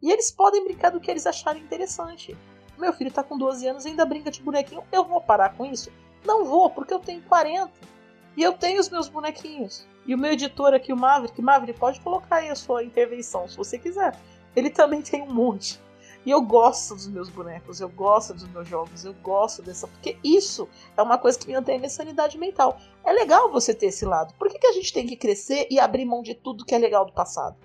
E 0.00 0.10
eles 0.10 0.30
podem 0.30 0.64
brincar 0.64 0.90
do 0.90 1.00
que 1.00 1.10
eles 1.10 1.26
acharem 1.26 1.62
interessante. 1.62 2.36
Meu 2.78 2.92
filho 2.92 3.12
tá 3.12 3.22
com 3.22 3.36
12 3.36 3.66
anos 3.66 3.84
e 3.84 3.88
ainda 3.88 4.06
brinca 4.06 4.30
de 4.30 4.40
bonequinho. 4.40 4.82
Eu 4.90 5.04
vou 5.04 5.20
parar 5.20 5.54
com 5.54 5.66
isso? 5.66 5.90
Não 6.24 6.44
vou, 6.44 6.70
porque 6.70 6.92
eu 6.92 6.98
tenho 6.98 7.22
40. 7.22 7.70
E 8.36 8.42
eu 8.42 8.52
tenho 8.52 8.80
os 8.80 8.88
meus 8.88 9.08
bonequinhos. 9.08 9.86
E 10.06 10.14
o 10.14 10.18
meu 10.18 10.32
editor 10.32 10.74
aqui, 10.74 10.92
o 10.92 10.96
Maverick, 10.96 11.40
Maverick, 11.42 11.78
pode 11.78 12.00
colocar 12.00 12.36
aí 12.36 12.48
a 12.48 12.54
sua 12.54 12.82
intervenção, 12.82 13.48
se 13.48 13.56
você 13.56 13.78
quiser. 13.78 14.18
Ele 14.54 14.70
também 14.70 15.02
tem 15.02 15.22
um 15.22 15.32
monte. 15.32 15.80
E 16.24 16.30
eu 16.30 16.42
gosto 16.42 16.94
dos 16.94 17.08
meus 17.08 17.30
bonecos, 17.30 17.80
eu 17.80 17.88
gosto 17.88 18.34
dos 18.34 18.46
meus 18.48 18.68
jogos, 18.68 19.04
eu 19.04 19.14
gosto 19.14 19.62
dessa. 19.62 19.88
Porque 19.88 20.18
isso 20.22 20.68
é 20.96 21.02
uma 21.02 21.16
coisa 21.16 21.38
que 21.38 21.46
me 21.46 21.54
mantém 21.54 21.78
minha 21.78 21.88
sanidade 21.88 22.36
mental. 22.36 22.78
É 23.04 23.12
legal 23.12 23.50
você 23.50 23.72
ter 23.72 23.86
esse 23.86 24.04
lado. 24.04 24.34
Por 24.34 24.50
que, 24.50 24.58
que 24.58 24.66
a 24.66 24.72
gente 24.72 24.92
tem 24.92 25.06
que 25.06 25.16
crescer 25.16 25.66
e 25.70 25.80
abrir 25.80 26.04
mão 26.04 26.22
de 26.22 26.34
tudo 26.34 26.64
que 26.64 26.74
é 26.74 26.78
legal 26.78 27.06
do 27.06 27.12
passado? 27.12 27.56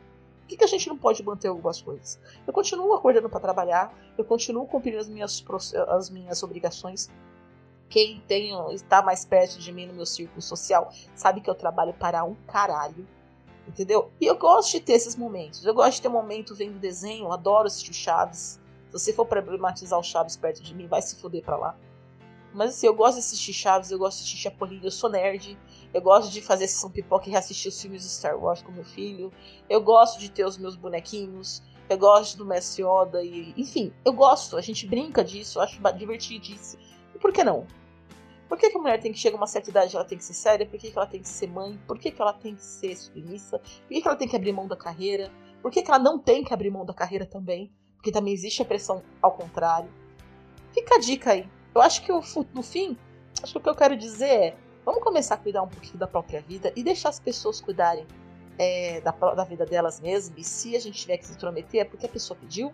Por 0.41 0.47
que, 0.47 0.57
que 0.57 0.63
a 0.63 0.67
gente 0.67 0.87
não 0.87 0.97
pode 0.97 1.21
manter 1.23 1.49
algumas 1.49 1.81
coisas? 1.81 2.19
Eu 2.47 2.53
continuo 2.53 2.93
acordando 2.93 3.29
para 3.29 3.39
trabalhar, 3.39 3.93
eu 4.17 4.23
continuo 4.23 4.65
cumprindo 4.67 4.99
as 4.99 5.09
minhas, 5.09 5.43
as 5.89 6.09
minhas 6.09 6.41
obrigações. 6.41 7.09
Quem 7.95 8.21
tem, 8.27 8.51
está 8.73 9.01
mais 9.01 9.23
perto 9.23 9.57
de 9.57 9.71
mim 9.71 9.85
no 9.85 9.93
meu 9.93 10.05
círculo 10.05 10.41
social 10.41 10.91
sabe 11.15 11.39
que 11.39 11.49
eu 11.49 11.55
trabalho 11.55 11.93
para 11.93 12.25
um 12.25 12.35
caralho 12.45 13.07
entendeu? 13.65 14.11
E 14.19 14.25
eu 14.25 14.37
gosto 14.37 14.73
de 14.73 14.81
ter 14.81 14.93
esses 14.95 15.15
momentos. 15.15 15.63
Eu 15.63 15.73
gosto 15.73 15.95
de 15.95 16.01
ter 16.01 16.09
um 16.09 16.11
momento 16.11 16.53
vendo 16.53 16.77
desenho, 16.77 17.23
eu 17.23 17.31
adoro 17.31 17.67
assistir 17.67 17.93
Chaves. 17.93 18.59
Se 18.87 18.91
você 18.91 19.13
for 19.13 19.25
problematizar 19.25 19.97
o 19.97 20.03
Chaves 20.03 20.35
perto 20.35 20.61
de 20.61 20.75
mim, 20.75 20.87
vai 20.87 21.01
se 21.01 21.15
foder 21.15 21.41
pra 21.41 21.55
lá. 21.55 21.77
Mas 22.53 22.71
assim, 22.71 22.85
eu 22.85 22.93
gosto 22.93 23.13
de 23.13 23.19
assistir 23.21 23.53
Chaves, 23.53 23.91
eu 23.91 23.97
gosto 23.97 24.17
de 24.17 24.23
assistir 24.23 24.41
Chapolin, 24.41 24.81
eu 24.83 24.91
sou 24.91 25.09
nerd. 25.09 25.57
Eu 25.93 26.01
gosto 26.01 26.33
de 26.33 26.41
fazer 26.41 26.67
sessão 26.67 26.91
pipoca 26.91 27.29
e 27.29 27.31
reassistir 27.31 27.69
os 27.69 27.81
filmes 27.81 28.03
de 28.03 28.09
Star 28.09 28.37
Wars 28.37 28.61
com 28.61 28.73
meu 28.73 28.83
filho. 28.83 29.31
Eu 29.69 29.79
gosto 29.79 30.19
de 30.19 30.29
ter 30.29 30.45
os 30.45 30.57
meus 30.57 30.75
bonequinhos. 30.75 31.63
Eu 31.87 31.97
gosto 31.97 32.37
do 32.37 32.45
Mestre 32.45 32.83
Yoda 32.83 33.23
e... 33.23 33.53
Enfim, 33.55 33.93
eu 34.03 34.11
gosto. 34.11 34.57
A 34.57 34.61
gente 34.61 34.85
brinca 34.85 35.23
disso, 35.23 35.59
eu 35.59 35.63
acho 35.63 35.79
divertidíssimo. 35.97 36.83
E 37.15 37.17
por 37.17 37.31
que 37.31 37.41
não? 37.41 37.65
Por 38.47 38.57
que, 38.57 38.69
que, 38.69 38.77
a 38.77 38.81
mulher 38.81 38.99
tem 38.99 39.11
que 39.11 39.17
chegar 39.17 39.37
a 39.37 39.39
uma 39.39 39.47
certa 39.47 39.69
idade 39.69 39.95
ela 39.95 40.05
tem 40.05 40.17
que 40.17 40.23
ser 40.23 40.33
séria? 40.33 40.65
Por 40.65 40.79
que, 40.79 40.91
que 40.91 40.97
ela 40.97 41.07
tem 41.07 41.21
que 41.21 41.27
ser 41.27 41.47
mãe? 41.47 41.79
Por 41.87 41.97
que, 41.97 42.11
que 42.11 42.21
ela 42.21 42.33
tem 42.33 42.55
que 42.55 42.63
ser 42.63 42.95
submissa? 42.95 43.59
Por 43.59 43.87
que, 43.89 44.01
que 44.01 44.07
ela 44.07 44.17
tem 44.17 44.27
que 44.27 44.35
abrir 44.35 44.53
mão 44.53 44.67
da 44.67 44.75
carreira? 44.75 45.31
Por 45.61 45.71
que, 45.71 45.81
que 45.81 45.89
ela 45.89 45.99
não 45.99 46.19
tem 46.19 46.43
que 46.43 46.53
abrir 46.53 46.69
mão 46.69 46.85
da 46.85 46.93
carreira 46.93 47.25
também? 47.25 47.71
Porque 47.95 48.11
também 48.11 48.33
existe 48.33 48.61
a 48.61 48.65
pressão 48.65 49.01
ao 49.19 49.31
contrário. 49.31 49.89
Fica 50.71 50.95
a 50.95 50.99
dica 50.99 51.31
aí. 51.31 51.49
Eu 51.73 51.81
acho 51.81 52.03
que 52.03 52.11
no 52.11 52.61
fim, 52.61 52.97
acho 53.41 53.53
que 53.53 53.57
o 53.57 53.61
que 53.61 53.69
eu 53.69 53.75
quero 53.75 53.97
dizer 53.97 54.29
é: 54.29 54.57
vamos 54.85 55.03
começar 55.03 55.35
a 55.35 55.37
cuidar 55.37 55.63
um 55.63 55.67
pouquinho 55.67 55.97
da 55.97 56.07
própria 56.07 56.41
vida 56.41 56.71
e 56.75 56.83
deixar 56.83 57.09
as 57.09 57.19
pessoas 57.19 57.59
cuidarem 57.59 58.05
é, 58.59 59.01
da, 59.01 59.11
da 59.11 59.43
vida 59.43 59.65
delas 59.65 59.99
mesmas. 59.99 60.37
E 60.37 60.43
se 60.43 60.75
a 60.75 60.79
gente 60.79 60.99
tiver 60.99 61.17
que 61.17 61.25
se 61.25 61.33
intrometer, 61.33 61.81
é 61.81 61.85
porque 61.85 62.05
a 62.05 62.09
pessoa 62.09 62.37
pediu. 62.39 62.71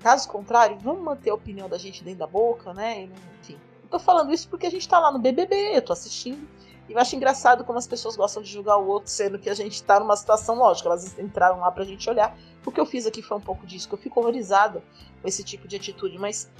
Caso 0.00 0.28
contrário, 0.28 0.78
vamos 0.78 1.02
manter 1.02 1.30
a 1.30 1.34
opinião 1.34 1.68
da 1.68 1.78
gente 1.78 2.04
dentro 2.04 2.18
da 2.18 2.26
boca, 2.26 2.74
né? 2.74 3.08
Enfim, 3.40 3.58
tô 3.94 3.98
falando 4.00 4.32
isso 4.32 4.48
porque 4.48 4.66
a 4.66 4.70
gente 4.70 4.88
tá 4.88 4.98
lá 4.98 5.12
no 5.12 5.20
BBB, 5.20 5.76
eu 5.76 5.82
tô 5.82 5.92
assistindo. 5.92 6.48
E 6.88 6.92
eu 6.92 6.98
acho 6.98 7.14
engraçado 7.14 7.64
como 7.64 7.78
as 7.78 7.86
pessoas 7.86 8.16
gostam 8.16 8.42
de 8.42 8.50
julgar 8.50 8.76
o 8.76 8.86
outro, 8.86 9.08
sendo 9.08 9.38
que 9.38 9.48
a 9.48 9.54
gente 9.54 9.82
tá 9.82 10.00
numa 10.00 10.16
situação 10.16 10.56
lógica. 10.56 10.88
Elas 10.88 11.16
entraram 11.18 11.60
lá 11.60 11.70
pra 11.70 11.84
gente 11.84 12.10
olhar. 12.10 12.36
O 12.66 12.72
que 12.72 12.80
eu 12.80 12.84
fiz 12.84 13.06
aqui 13.06 13.22
foi 13.22 13.36
um 13.36 13.40
pouco 13.40 13.64
disso, 13.64 13.88
que 13.88 13.94
eu 13.94 13.98
fico 13.98 14.20
horrorizada 14.20 14.82
com 15.22 15.28
esse 15.28 15.44
tipo 15.44 15.68
de 15.68 15.76
atitude. 15.76 16.18
Mas 16.18 16.50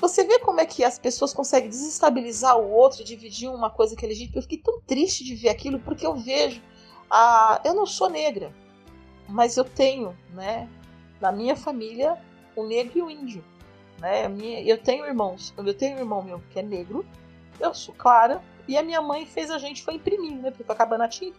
você 0.00 0.24
vê 0.24 0.38
como 0.38 0.60
é 0.60 0.66
que 0.66 0.82
as 0.82 0.98
pessoas 0.98 1.34
conseguem 1.34 1.68
desestabilizar 1.68 2.58
o 2.58 2.70
outro, 2.70 3.04
dividir 3.04 3.50
uma 3.50 3.68
coisa 3.68 3.94
que 3.94 4.04
é 4.04 4.08
legítima. 4.08 4.38
Eu 4.38 4.42
fiquei 4.42 4.58
tão 4.58 4.80
triste 4.80 5.22
de 5.24 5.34
ver 5.34 5.50
aquilo, 5.50 5.78
porque 5.78 6.06
eu 6.06 6.16
vejo. 6.16 6.62
A... 7.10 7.60
Eu 7.64 7.74
não 7.74 7.86
sou 7.86 8.08
negra, 8.08 8.52
mas 9.28 9.56
eu 9.58 9.64
tenho, 9.64 10.16
né, 10.32 10.68
na 11.20 11.30
minha 11.30 11.54
família, 11.54 12.18
o 12.56 12.66
negro 12.66 12.98
e 12.98 13.02
o 13.02 13.10
índio. 13.10 13.44
Né? 13.98 14.28
Minha, 14.28 14.62
eu 14.62 14.78
tenho 14.78 15.06
irmãos, 15.06 15.54
eu 15.56 15.74
tenho 15.74 15.96
um 15.96 16.00
irmão 16.00 16.22
meu 16.22 16.42
que 16.50 16.58
é 16.58 16.62
negro, 16.62 17.04
eu 17.58 17.74
sou 17.74 17.94
clara, 17.94 18.42
e 18.68 18.76
a 18.76 18.82
minha 18.82 19.00
mãe 19.00 19.24
fez 19.24 19.50
a 19.50 19.58
gente, 19.58 19.82
foi 19.82 19.94
imprimir, 19.94 20.34
né? 20.34 20.50
Porque 20.50 20.64
foi 20.64 20.74
acabando 20.74 21.02
a 21.02 21.08
tinta. 21.08 21.38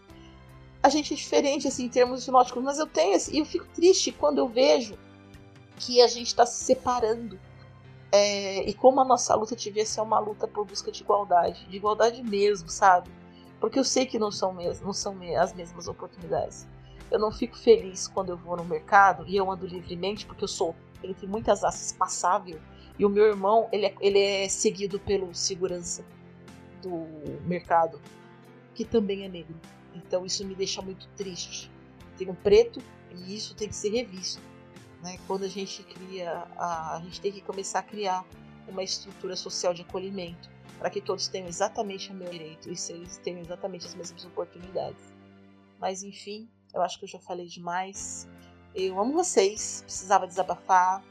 A 0.81 0.89
gente 0.89 1.13
é 1.13 1.17
diferente, 1.17 1.67
assim, 1.67 1.85
em 1.85 1.89
termos 1.89 2.25
fenótipos, 2.25 2.63
mas 2.63 2.79
eu 2.79 2.87
tenho, 2.87 3.15
assim, 3.15 3.35
e 3.35 3.39
eu 3.39 3.45
fico 3.45 3.65
triste 3.73 4.11
quando 4.11 4.37
eu 4.37 4.47
vejo 4.47 4.97
que 5.77 6.01
a 6.01 6.07
gente 6.07 6.27
está 6.27 6.45
se 6.45 6.63
separando. 6.63 7.39
É, 8.11 8.67
e 8.67 8.73
como 8.73 9.01
a 9.01 9.05
nossa 9.05 9.35
luta 9.35 9.55
devia 9.55 9.85
ser 9.85 9.99
uma 9.99 10.17
luta 10.19 10.47
por 10.47 10.65
busca 10.65 10.91
de 10.91 11.03
igualdade, 11.03 11.67
de 11.67 11.75
igualdade 11.75 12.23
mesmo, 12.23 12.69
sabe? 12.69 13.09
Porque 13.59 13.77
eu 13.77 13.83
sei 13.83 14.05
que 14.05 14.17
não 14.17 14.31
são, 14.31 14.53
mes 14.53 14.79
não 14.79 14.93
são 14.93 15.17
as 15.37 15.53
mesmas 15.53 15.87
oportunidades. 15.87 16.65
Eu 17.11 17.19
não 17.19 17.31
fico 17.31 17.57
feliz 17.57 18.07
quando 18.07 18.29
eu 18.29 18.37
vou 18.37 18.55
no 18.55 18.63
mercado 18.63 19.25
e 19.27 19.35
eu 19.35 19.49
ando 19.51 19.65
livremente, 19.65 20.25
porque 20.25 20.43
eu 20.43 20.47
sou 20.47 20.75
entre 21.03 21.27
muitas 21.27 21.63
asas, 21.63 21.91
passável. 21.91 22.59
E 22.97 23.05
o 23.05 23.09
meu 23.09 23.25
irmão, 23.25 23.69
ele 23.71 23.85
é, 23.85 23.95
ele 24.01 24.19
é 24.19 24.49
seguido 24.49 24.99
pelo 24.99 25.33
segurança 25.33 26.03
do 26.81 27.05
mercado, 27.45 28.01
que 28.73 28.83
também 28.83 29.23
é 29.23 29.29
negro. 29.29 29.55
Então 29.93 30.25
isso 30.25 30.45
me 30.45 30.55
deixa 30.55 30.81
muito 30.81 31.07
triste. 31.09 31.71
Tem 32.17 32.29
um 32.29 32.35
preto 32.35 32.81
e 33.11 33.35
isso 33.35 33.55
tem 33.55 33.67
que 33.67 33.75
ser 33.75 33.89
revisto. 33.89 34.41
Né? 35.03 35.19
Quando 35.27 35.43
a 35.43 35.47
gente 35.47 35.83
cria, 35.83 36.47
a, 36.57 36.97
a 36.97 36.99
gente 37.01 37.21
tem 37.21 37.31
que 37.31 37.41
começar 37.41 37.79
a 37.79 37.83
criar 37.83 38.25
uma 38.67 38.83
estrutura 38.83 39.35
social 39.35 39.73
de 39.73 39.81
acolhimento 39.81 40.49
para 40.77 40.89
que 40.89 41.01
todos 41.01 41.27
tenham 41.27 41.47
exatamente 41.47 42.11
o 42.11 42.13
meu 42.13 42.29
direito 42.29 42.69
e 42.71 42.75
se 42.75 42.93
eles 42.93 43.17
tenham 43.17 43.39
exatamente 43.39 43.85
as 43.85 43.95
mesmas 43.95 44.25
oportunidades. 44.25 45.13
Mas 45.79 46.03
enfim, 46.03 46.49
eu 46.73 46.81
acho 46.81 46.99
que 46.99 47.05
eu 47.05 47.09
já 47.09 47.19
falei 47.19 47.47
demais. 47.47 48.27
Eu 48.79 48.99
amo 49.01 49.11
vocês, 49.11 49.81
precisava 49.81 50.27
desabafar. 50.27 51.03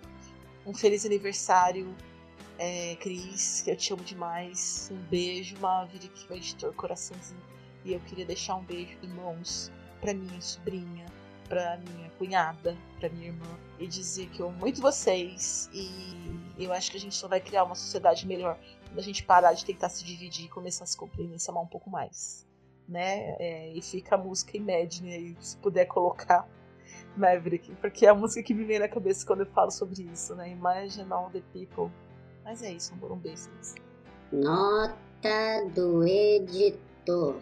Um 0.65 0.73
feliz 0.73 1.05
aniversário, 1.05 1.93
é, 2.57 2.95
Cris, 3.01 3.61
que 3.61 3.73
eu 3.73 3.77
te 3.77 3.93
amo 3.93 4.05
demais. 4.05 4.89
Um 4.93 5.03
beijo, 5.09 5.59
Maverick, 5.59 6.29
meu 6.29 6.39
editor 6.39 6.73
coraçãozinho. 6.75 7.43
E 7.85 7.93
eu 7.93 7.99
queria 8.03 8.25
deixar 8.25 8.55
um 8.55 8.63
beijo 8.63 8.97
em 9.03 9.09
mãos 9.09 9.73
para 10.01 10.15
minha 10.15 10.41
sobrinha, 10.41 11.07
para 11.49 11.79
minha 11.79 12.09
cunhada, 12.11 12.77
para 13.01 13.09
minha 13.09 13.27
irmã 13.27 13.59
e 13.81 13.89
dizer 13.89 14.29
que 14.29 14.39
eu 14.39 14.47
amo 14.47 14.59
muito 14.59 14.81
vocês 14.81 15.69
e 15.73 16.63
eu 16.63 16.73
acho 16.73 16.93
que 16.93 16.99
a 16.99 17.01
gente 17.01 17.17
só 17.17 17.27
vai 17.27 17.41
criar 17.41 17.65
uma 17.65 17.75
sociedade 17.75 18.29
melhor 18.29 18.57
quando 18.85 18.99
a 19.01 19.03
gente 19.03 19.25
parar 19.25 19.53
de 19.55 19.65
tentar 19.65 19.89
se 19.89 20.05
dividir 20.05 20.47
e 20.47 20.49
começar 20.49 20.85
a 20.85 20.87
se 20.87 20.97
compreender 20.97 21.35
e 21.35 21.41
se 21.41 21.51
amar 21.51 21.65
um 21.65 21.69
pouco 21.69 21.91
mais, 21.91 22.47
né? 22.89 23.35
É, 23.41 23.73
e 23.75 23.83
fica 23.83 24.15
a 24.15 24.19
música 24.19 24.57
Imagine 24.57 25.13
aí, 25.13 25.37
se 25.41 25.57
puder 25.57 25.87
colocar 25.87 26.49
Maverick, 27.17 27.71
porque 27.81 28.07
é 28.07 28.11
a 28.11 28.15
música 28.15 28.43
que 28.43 28.55
me 28.55 28.65
vem 28.65 28.79
na 28.79 28.89
cabeça 28.89 29.27
quando 29.27 29.41
eu 29.41 29.47
falo 29.47 29.71
sobre 29.71 30.03
isso, 30.13 30.35
né? 30.35 30.53
Imagine 30.53 31.11
all 31.11 31.31
the 31.31 31.43
people. 31.53 31.91
Mas 32.45 32.63
é 32.63 32.73
isso, 32.73 32.95
um 32.95 33.17
beijo. 33.17 33.49
Nota 34.33 35.69
do 35.75 36.07
editor. 36.07 37.37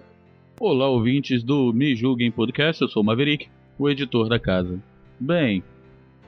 Olá, 0.61 0.89
ouvintes 0.89 1.43
do 1.43 1.73
Me 1.73 1.97
Julguem 1.97 2.31
Podcast, 2.31 2.81
eu 2.81 2.89
sou 2.89 3.03
o 3.03 3.05
Maverick, 3.05 3.49
o 3.79 3.91
editor 3.91 4.29
da 4.29 4.39
casa. 4.39 4.81
Bem, 5.19 5.65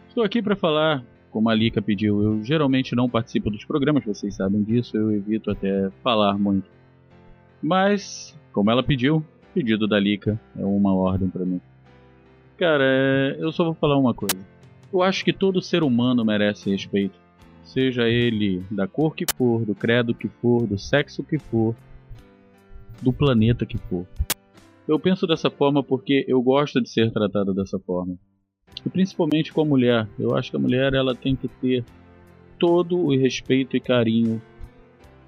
estou 0.08 0.24
aqui 0.24 0.42
para 0.42 0.56
falar, 0.56 1.04
como 1.30 1.48
a 1.48 1.54
Lika 1.54 1.80
pediu, 1.80 2.22
eu 2.22 2.44
geralmente 2.44 2.94
não 2.96 3.08
participo 3.08 3.50
dos 3.50 3.64
programas, 3.64 4.04
vocês 4.04 4.34
sabem 4.34 4.62
disso, 4.62 4.96
eu 4.96 5.12
evito 5.12 5.50
até 5.50 5.90
falar 6.02 6.36
muito. 6.38 6.68
Mas, 7.62 8.36
como 8.52 8.70
ela 8.70 8.82
pediu, 8.82 9.24
pedido 9.54 9.86
da 9.86 9.98
Lika 9.98 10.40
é 10.58 10.64
uma 10.64 10.94
ordem 10.94 11.30
para 11.30 11.44
mim. 11.44 11.60
Cara, 12.56 12.84
é, 12.84 13.36
eu 13.38 13.52
só 13.52 13.64
vou 13.64 13.74
falar 13.74 13.98
uma 13.98 14.14
coisa. 14.14 14.38
Eu 14.92 15.02
acho 15.02 15.24
que 15.24 15.32
todo 15.32 15.60
ser 15.60 15.82
humano 15.82 16.24
merece 16.24 16.70
respeito. 16.70 17.18
Seja 17.64 18.08
ele 18.08 18.64
da 18.70 18.86
cor 18.86 19.14
que 19.14 19.26
for, 19.36 19.64
do 19.64 19.74
credo 19.74 20.14
que 20.14 20.28
for, 20.28 20.66
do 20.66 20.78
sexo 20.78 21.22
que 21.22 21.38
for, 21.38 21.74
do 23.02 23.12
planeta 23.12 23.66
que 23.66 23.76
for. 23.76 24.06
Eu 24.88 24.98
penso 24.98 25.26
dessa 25.26 25.50
forma 25.50 25.82
porque 25.82 26.24
eu 26.28 26.40
gosto 26.40 26.80
de 26.80 26.88
ser 26.88 27.10
tratado 27.10 27.52
dessa 27.52 27.78
forma. 27.78 28.16
E 28.84 28.88
principalmente 28.88 29.52
com 29.52 29.62
a 29.62 29.64
mulher. 29.64 30.08
Eu 30.18 30.34
acho 30.36 30.50
que 30.50 30.56
a 30.56 30.60
mulher 30.60 30.94
ela 30.94 31.14
tem 31.14 31.34
que 31.36 31.48
ter 31.48 31.84
todo 32.58 32.96
o 32.96 33.16
respeito 33.16 33.76
e 33.76 33.80
carinho 33.80 34.40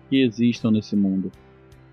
que 0.08 0.22
existam 0.22 0.70
nesse 0.70 0.96
mundo. 0.96 1.30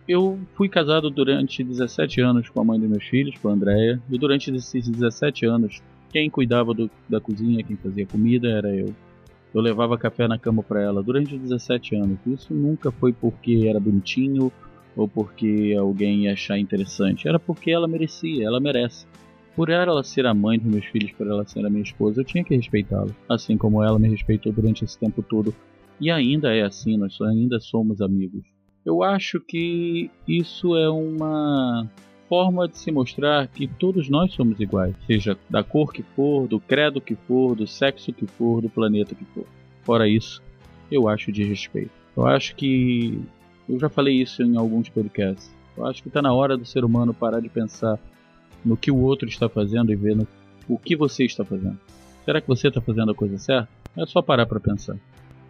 Eu 0.07 0.39
fui 0.55 0.69
casado 0.69 1.09
durante 1.09 1.63
17 1.63 2.21
anos 2.21 2.49
com 2.49 2.61
a 2.61 2.63
mãe 2.63 2.79
dos 2.79 2.89
meus 2.89 3.03
filhos, 3.05 3.37
com 3.37 3.49
a 3.49 3.53
Andrea, 3.53 3.99
e 4.09 4.17
durante 4.17 4.53
esses 4.53 4.87
17 4.87 5.45
anos, 5.45 5.81
quem 6.11 6.29
cuidava 6.29 6.73
do, 6.73 6.89
da 7.09 7.19
cozinha, 7.19 7.63
quem 7.63 7.75
fazia 7.75 8.05
comida 8.05 8.47
era 8.47 8.73
eu. 8.73 8.93
Eu 9.53 9.61
levava 9.61 9.97
café 9.97 10.27
na 10.27 10.37
cama 10.37 10.61
para 10.61 10.81
ela 10.81 11.01
durante 11.01 11.37
17 11.37 11.95
anos. 11.95 12.19
Isso 12.27 12.53
nunca 12.53 12.91
foi 12.91 13.13
porque 13.13 13.65
era 13.67 13.79
bonitinho 13.79 14.51
ou 14.95 15.07
porque 15.07 15.75
alguém 15.79 16.25
ia 16.25 16.33
achar 16.33 16.59
interessante. 16.59 17.27
Era 17.27 17.39
porque 17.39 17.71
ela 17.71 17.87
merecia, 17.87 18.45
ela 18.45 18.59
merece. 18.59 19.07
Por 19.55 19.69
ela 19.69 20.03
ser 20.03 20.25
a 20.25 20.33
mãe 20.33 20.59
dos 20.59 20.69
meus 20.69 20.85
filhos, 20.85 21.13
por 21.13 21.25
ela 21.25 21.45
ser 21.45 21.65
a 21.65 21.69
minha 21.69 21.83
esposa, 21.83 22.19
eu 22.19 22.25
tinha 22.25 22.43
que 22.43 22.53
respeitá-la. 22.53 23.11
Assim 23.29 23.57
como 23.57 23.81
ela 23.81 23.97
me 23.97 24.09
respeitou 24.09 24.51
durante 24.51 24.83
esse 24.83 24.99
tempo 24.99 25.23
todo. 25.23 25.55
E 26.01 26.11
ainda 26.11 26.53
é 26.53 26.61
assim, 26.61 26.97
nós 26.97 27.19
ainda 27.21 27.57
somos 27.61 28.01
amigos. 28.01 28.54
Eu 28.85 29.01
acho 29.01 29.39
que 29.39 30.11
isso 30.27 30.75
é 30.75 30.87
uma 30.87 31.89
forma 32.29 32.67
de 32.67 32.77
se 32.77 32.91
mostrar 32.91 33.47
que 33.47 33.67
todos 33.67 34.09
nós 34.09 34.31
somos 34.33 34.59
iguais, 34.59 34.95
seja 35.07 35.35
da 35.49 35.63
cor 35.63 35.91
que 35.91 36.03
for, 36.03 36.47
do 36.47 36.59
credo 36.59 37.01
que 37.01 37.15
for, 37.15 37.55
do 37.55 37.65
sexo 37.65 38.13
que 38.13 38.27
for, 38.27 38.61
do 38.61 38.69
planeta 38.69 39.15
que 39.15 39.25
for. 39.25 39.45
Fora 39.81 40.07
isso, 40.07 40.41
eu 40.91 41.07
acho 41.07 41.31
de 41.31 41.43
respeito. 41.43 41.89
Eu 42.15 42.27
acho 42.27 42.55
que 42.55 43.19
eu 43.67 43.79
já 43.79 43.89
falei 43.89 44.21
isso 44.21 44.43
em 44.43 44.55
alguns 44.55 44.87
podcasts. 44.87 45.51
Eu 45.75 45.85
acho 45.87 46.03
que 46.03 46.07
está 46.07 46.21
na 46.21 46.33
hora 46.33 46.55
do 46.55 46.65
ser 46.65 46.85
humano 46.85 47.13
parar 47.13 47.39
de 47.39 47.49
pensar 47.49 47.99
no 48.63 48.77
que 48.77 48.91
o 48.91 48.97
outro 48.97 49.27
está 49.27 49.49
fazendo 49.49 49.91
e 49.91 49.95
ver 49.95 50.15
o 50.69 50.77
que 50.77 50.95
você 50.95 51.25
está 51.25 51.43
fazendo. 51.43 51.79
Será 52.23 52.39
que 52.39 52.47
você 52.47 52.67
está 52.67 52.81
fazendo 52.81 53.11
a 53.11 53.15
coisa 53.15 53.37
certa? 53.39 53.69
É 53.97 54.05
só 54.05 54.21
parar 54.21 54.45
para 54.45 54.59
pensar. 54.59 54.97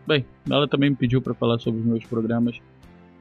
Bem, 0.08 0.26
ela 0.50 0.68
também 0.68 0.90
me 0.90 0.96
pediu 0.96 1.22
para 1.22 1.34
falar 1.34 1.60
sobre 1.60 1.82
os 1.82 1.86
meus 1.86 2.06
programas 2.06 2.62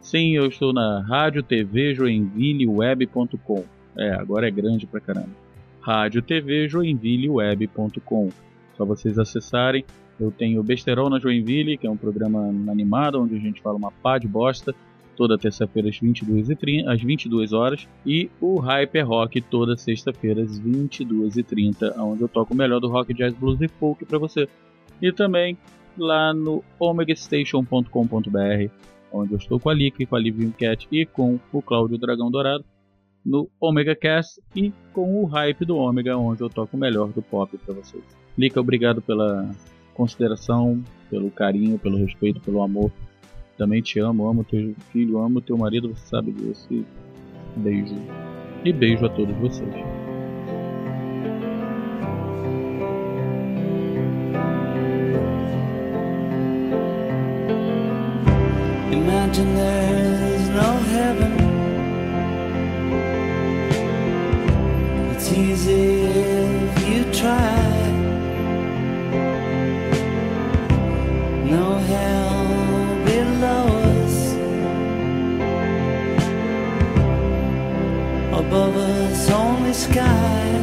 Sim, 0.04 0.36
eu 0.36 0.48
estou 0.48 0.70
na 0.70 1.00
Rádio 1.00 1.42
TV 1.42 1.94
Joinville 1.94 2.68
Web.com. 2.68 3.64
É, 3.96 4.10
agora 4.10 4.46
é 4.46 4.50
grande 4.50 4.86
pra 4.86 5.00
caramba. 5.00 5.30
Rádio 5.80 6.20
TV 6.20 6.68
Joinville 6.68 7.30
Web.com. 7.30 8.28
Só 8.76 8.84
vocês 8.84 9.18
acessarem. 9.18 9.82
Eu 10.20 10.30
tenho 10.30 10.62
Besterol 10.62 11.08
na 11.08 11.18
Joinville, 11.18 11.78
que 11.78 11.86
é 11.86 11.90
um 11.90 11.96
programa 11.96 12.40
animado 12.70 13.18
onde 13.18 13.34
a 13.34 13.38
gente 13.38 13.62
fala 13.62 13.78
uma 13.78 13.90
pá 13.90 14.18
de 14.18 14.28
bosta 14.28 14.74
toda 15.16 15.38
terça-feira 15.38 15.88
às 15.88 15.98
22, 15.98 16.50
h 16.50 16.60
30, 16.60 16.92
às 16.92 17.00
22 17.00 17.52
horas 17.54 17.88
e 18.04 18.28
o 18.40 18.58
Hyper 18.58 19.08
Rock 19.08 19.40
toda 19.40 19.74
sexta-feira 19.74 20.42
às 20.42 20.60
22h30, 20.60 21.96
onde 21.98 22.20
eu 22.20 22.28
toco 22.28 22.52
o 22.52 22.56
melhor 22.56 22.78
do 22.78 22.88
rock, 22.88 23.14
jazz, 23.14 23.32
blues 23.32 23.58
e 23.62 23.68
folk 23.68 24.04
para 24.04 24.18
você. 24.18 24.46
E 25.00 25.10
também 25.12 25.56
lá 25.96 26.34
no 26.34 26.62
omegastation.com.br 26.78 28.84
onde 29.14 29.32
eu 29.32 29.38
estou 29.38 29.60
com 29.60 29.70
a 29.70 29.74
Lika, 29.74 30.04
com 30.04 30.16
a 30.16 30.18
Livium 30.18 30.50
Cat 30.50 30.88
e 30.90 31.06
com 31.06 31.38
o 31.52 31.62
Cláudio 31.62 31.96
Dragão 31.96 32.30
Dourado, 32.30 32.64
no 33.24 33.48
Omega 33.60 33.94
Cast 33.94 34.40
e 34.54 34.72
com 34.92 35.22
o 35.22 35.24
Hype 35.24 35.64
do 35.64 35.76
Omega, 35.76 36.18
onde 36.18 36.42
eu 36.42 36.50
toco 36.50 36.76
o 36.76 36.80
melhor 36.80 37.08
do 37.08 37.22
pop 37.22 37.56
para 37.56 37.74
vocês. 37.74 38.04
Lika, 38.36 38.60
obrigado 38.60 39.00
pela 39.00 39.48
consideração, 39.94 40.82
pelo 41.08 41.30
carinho, 41.30 41.78
pelo 41.78 41.96
respeito, 41.96 42.40
pelo 42.40 42.62
amor. 42.62 42.90
Também 43.56 43.80
te 43.80 44.00
amo, 44.00 44.28
amo 44.28 44.44
teu 44.44 44.74
filho, 44.90 45.18
amo 45.18 45.40
teu 45.40 45.56
marido, 45.56 45.88
você 45.88 46.06
sabe 46.06 46.32
disso. 46.32 46.66
E 46.72 46.84
beijo. 47.56 47.94
E 48.64 48.72
beijo 48.72 49.06
a 49.06 49.08
todos 49.08 49.34
vocês. 49.36 50.13
Above 78.54 78.76
us, 78.76 79.30
only 79.30 79.72
sky. 79.72 80.53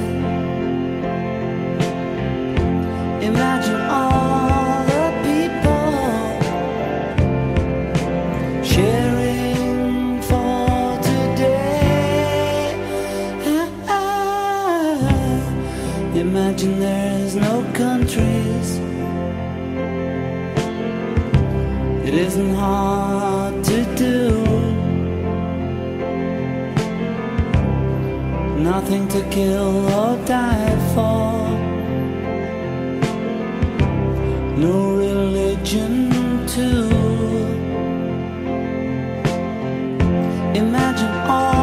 Imagine 40.92 41.30
all 41.30 41.61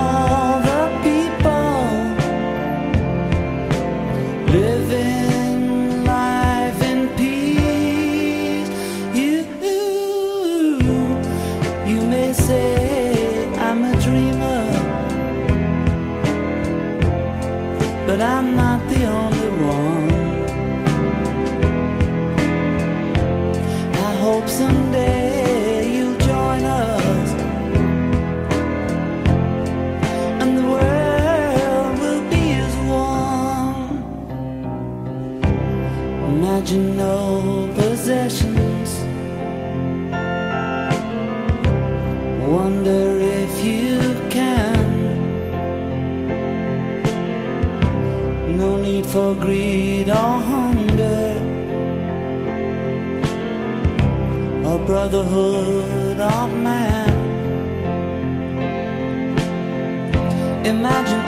Imagine 36.28 36.96
no 36.96 37.68
possessions. 37.74 38.90
Wonder 42.46 43.18
if 43.40 43.64
you 43.64 43.98
can. 44.28 44.86
No 48.58 48.76
need 48.76 49.06
for 49.06 49.34
greed 49.34 50.10
or 50.10 50.34
hunger. 50.52 51.24
A 54.74 54.78
brotherhood 54.86 56.20
of 56.20 56.48
man. 56.68 57.08
Imagine 60.66 61.27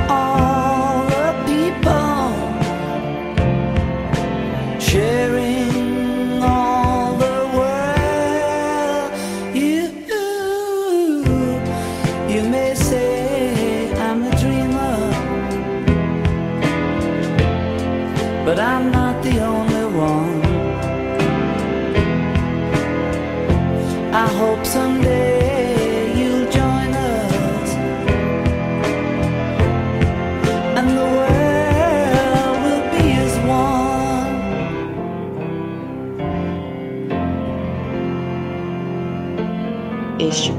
sharing 4.91 6.43
all 6.43 7.15
the 7.25 7.39
world. 7.57 9.11
You, 9.55 9.83
you 12.35 12.43
may 12.55 12.75
say 12.75 13.00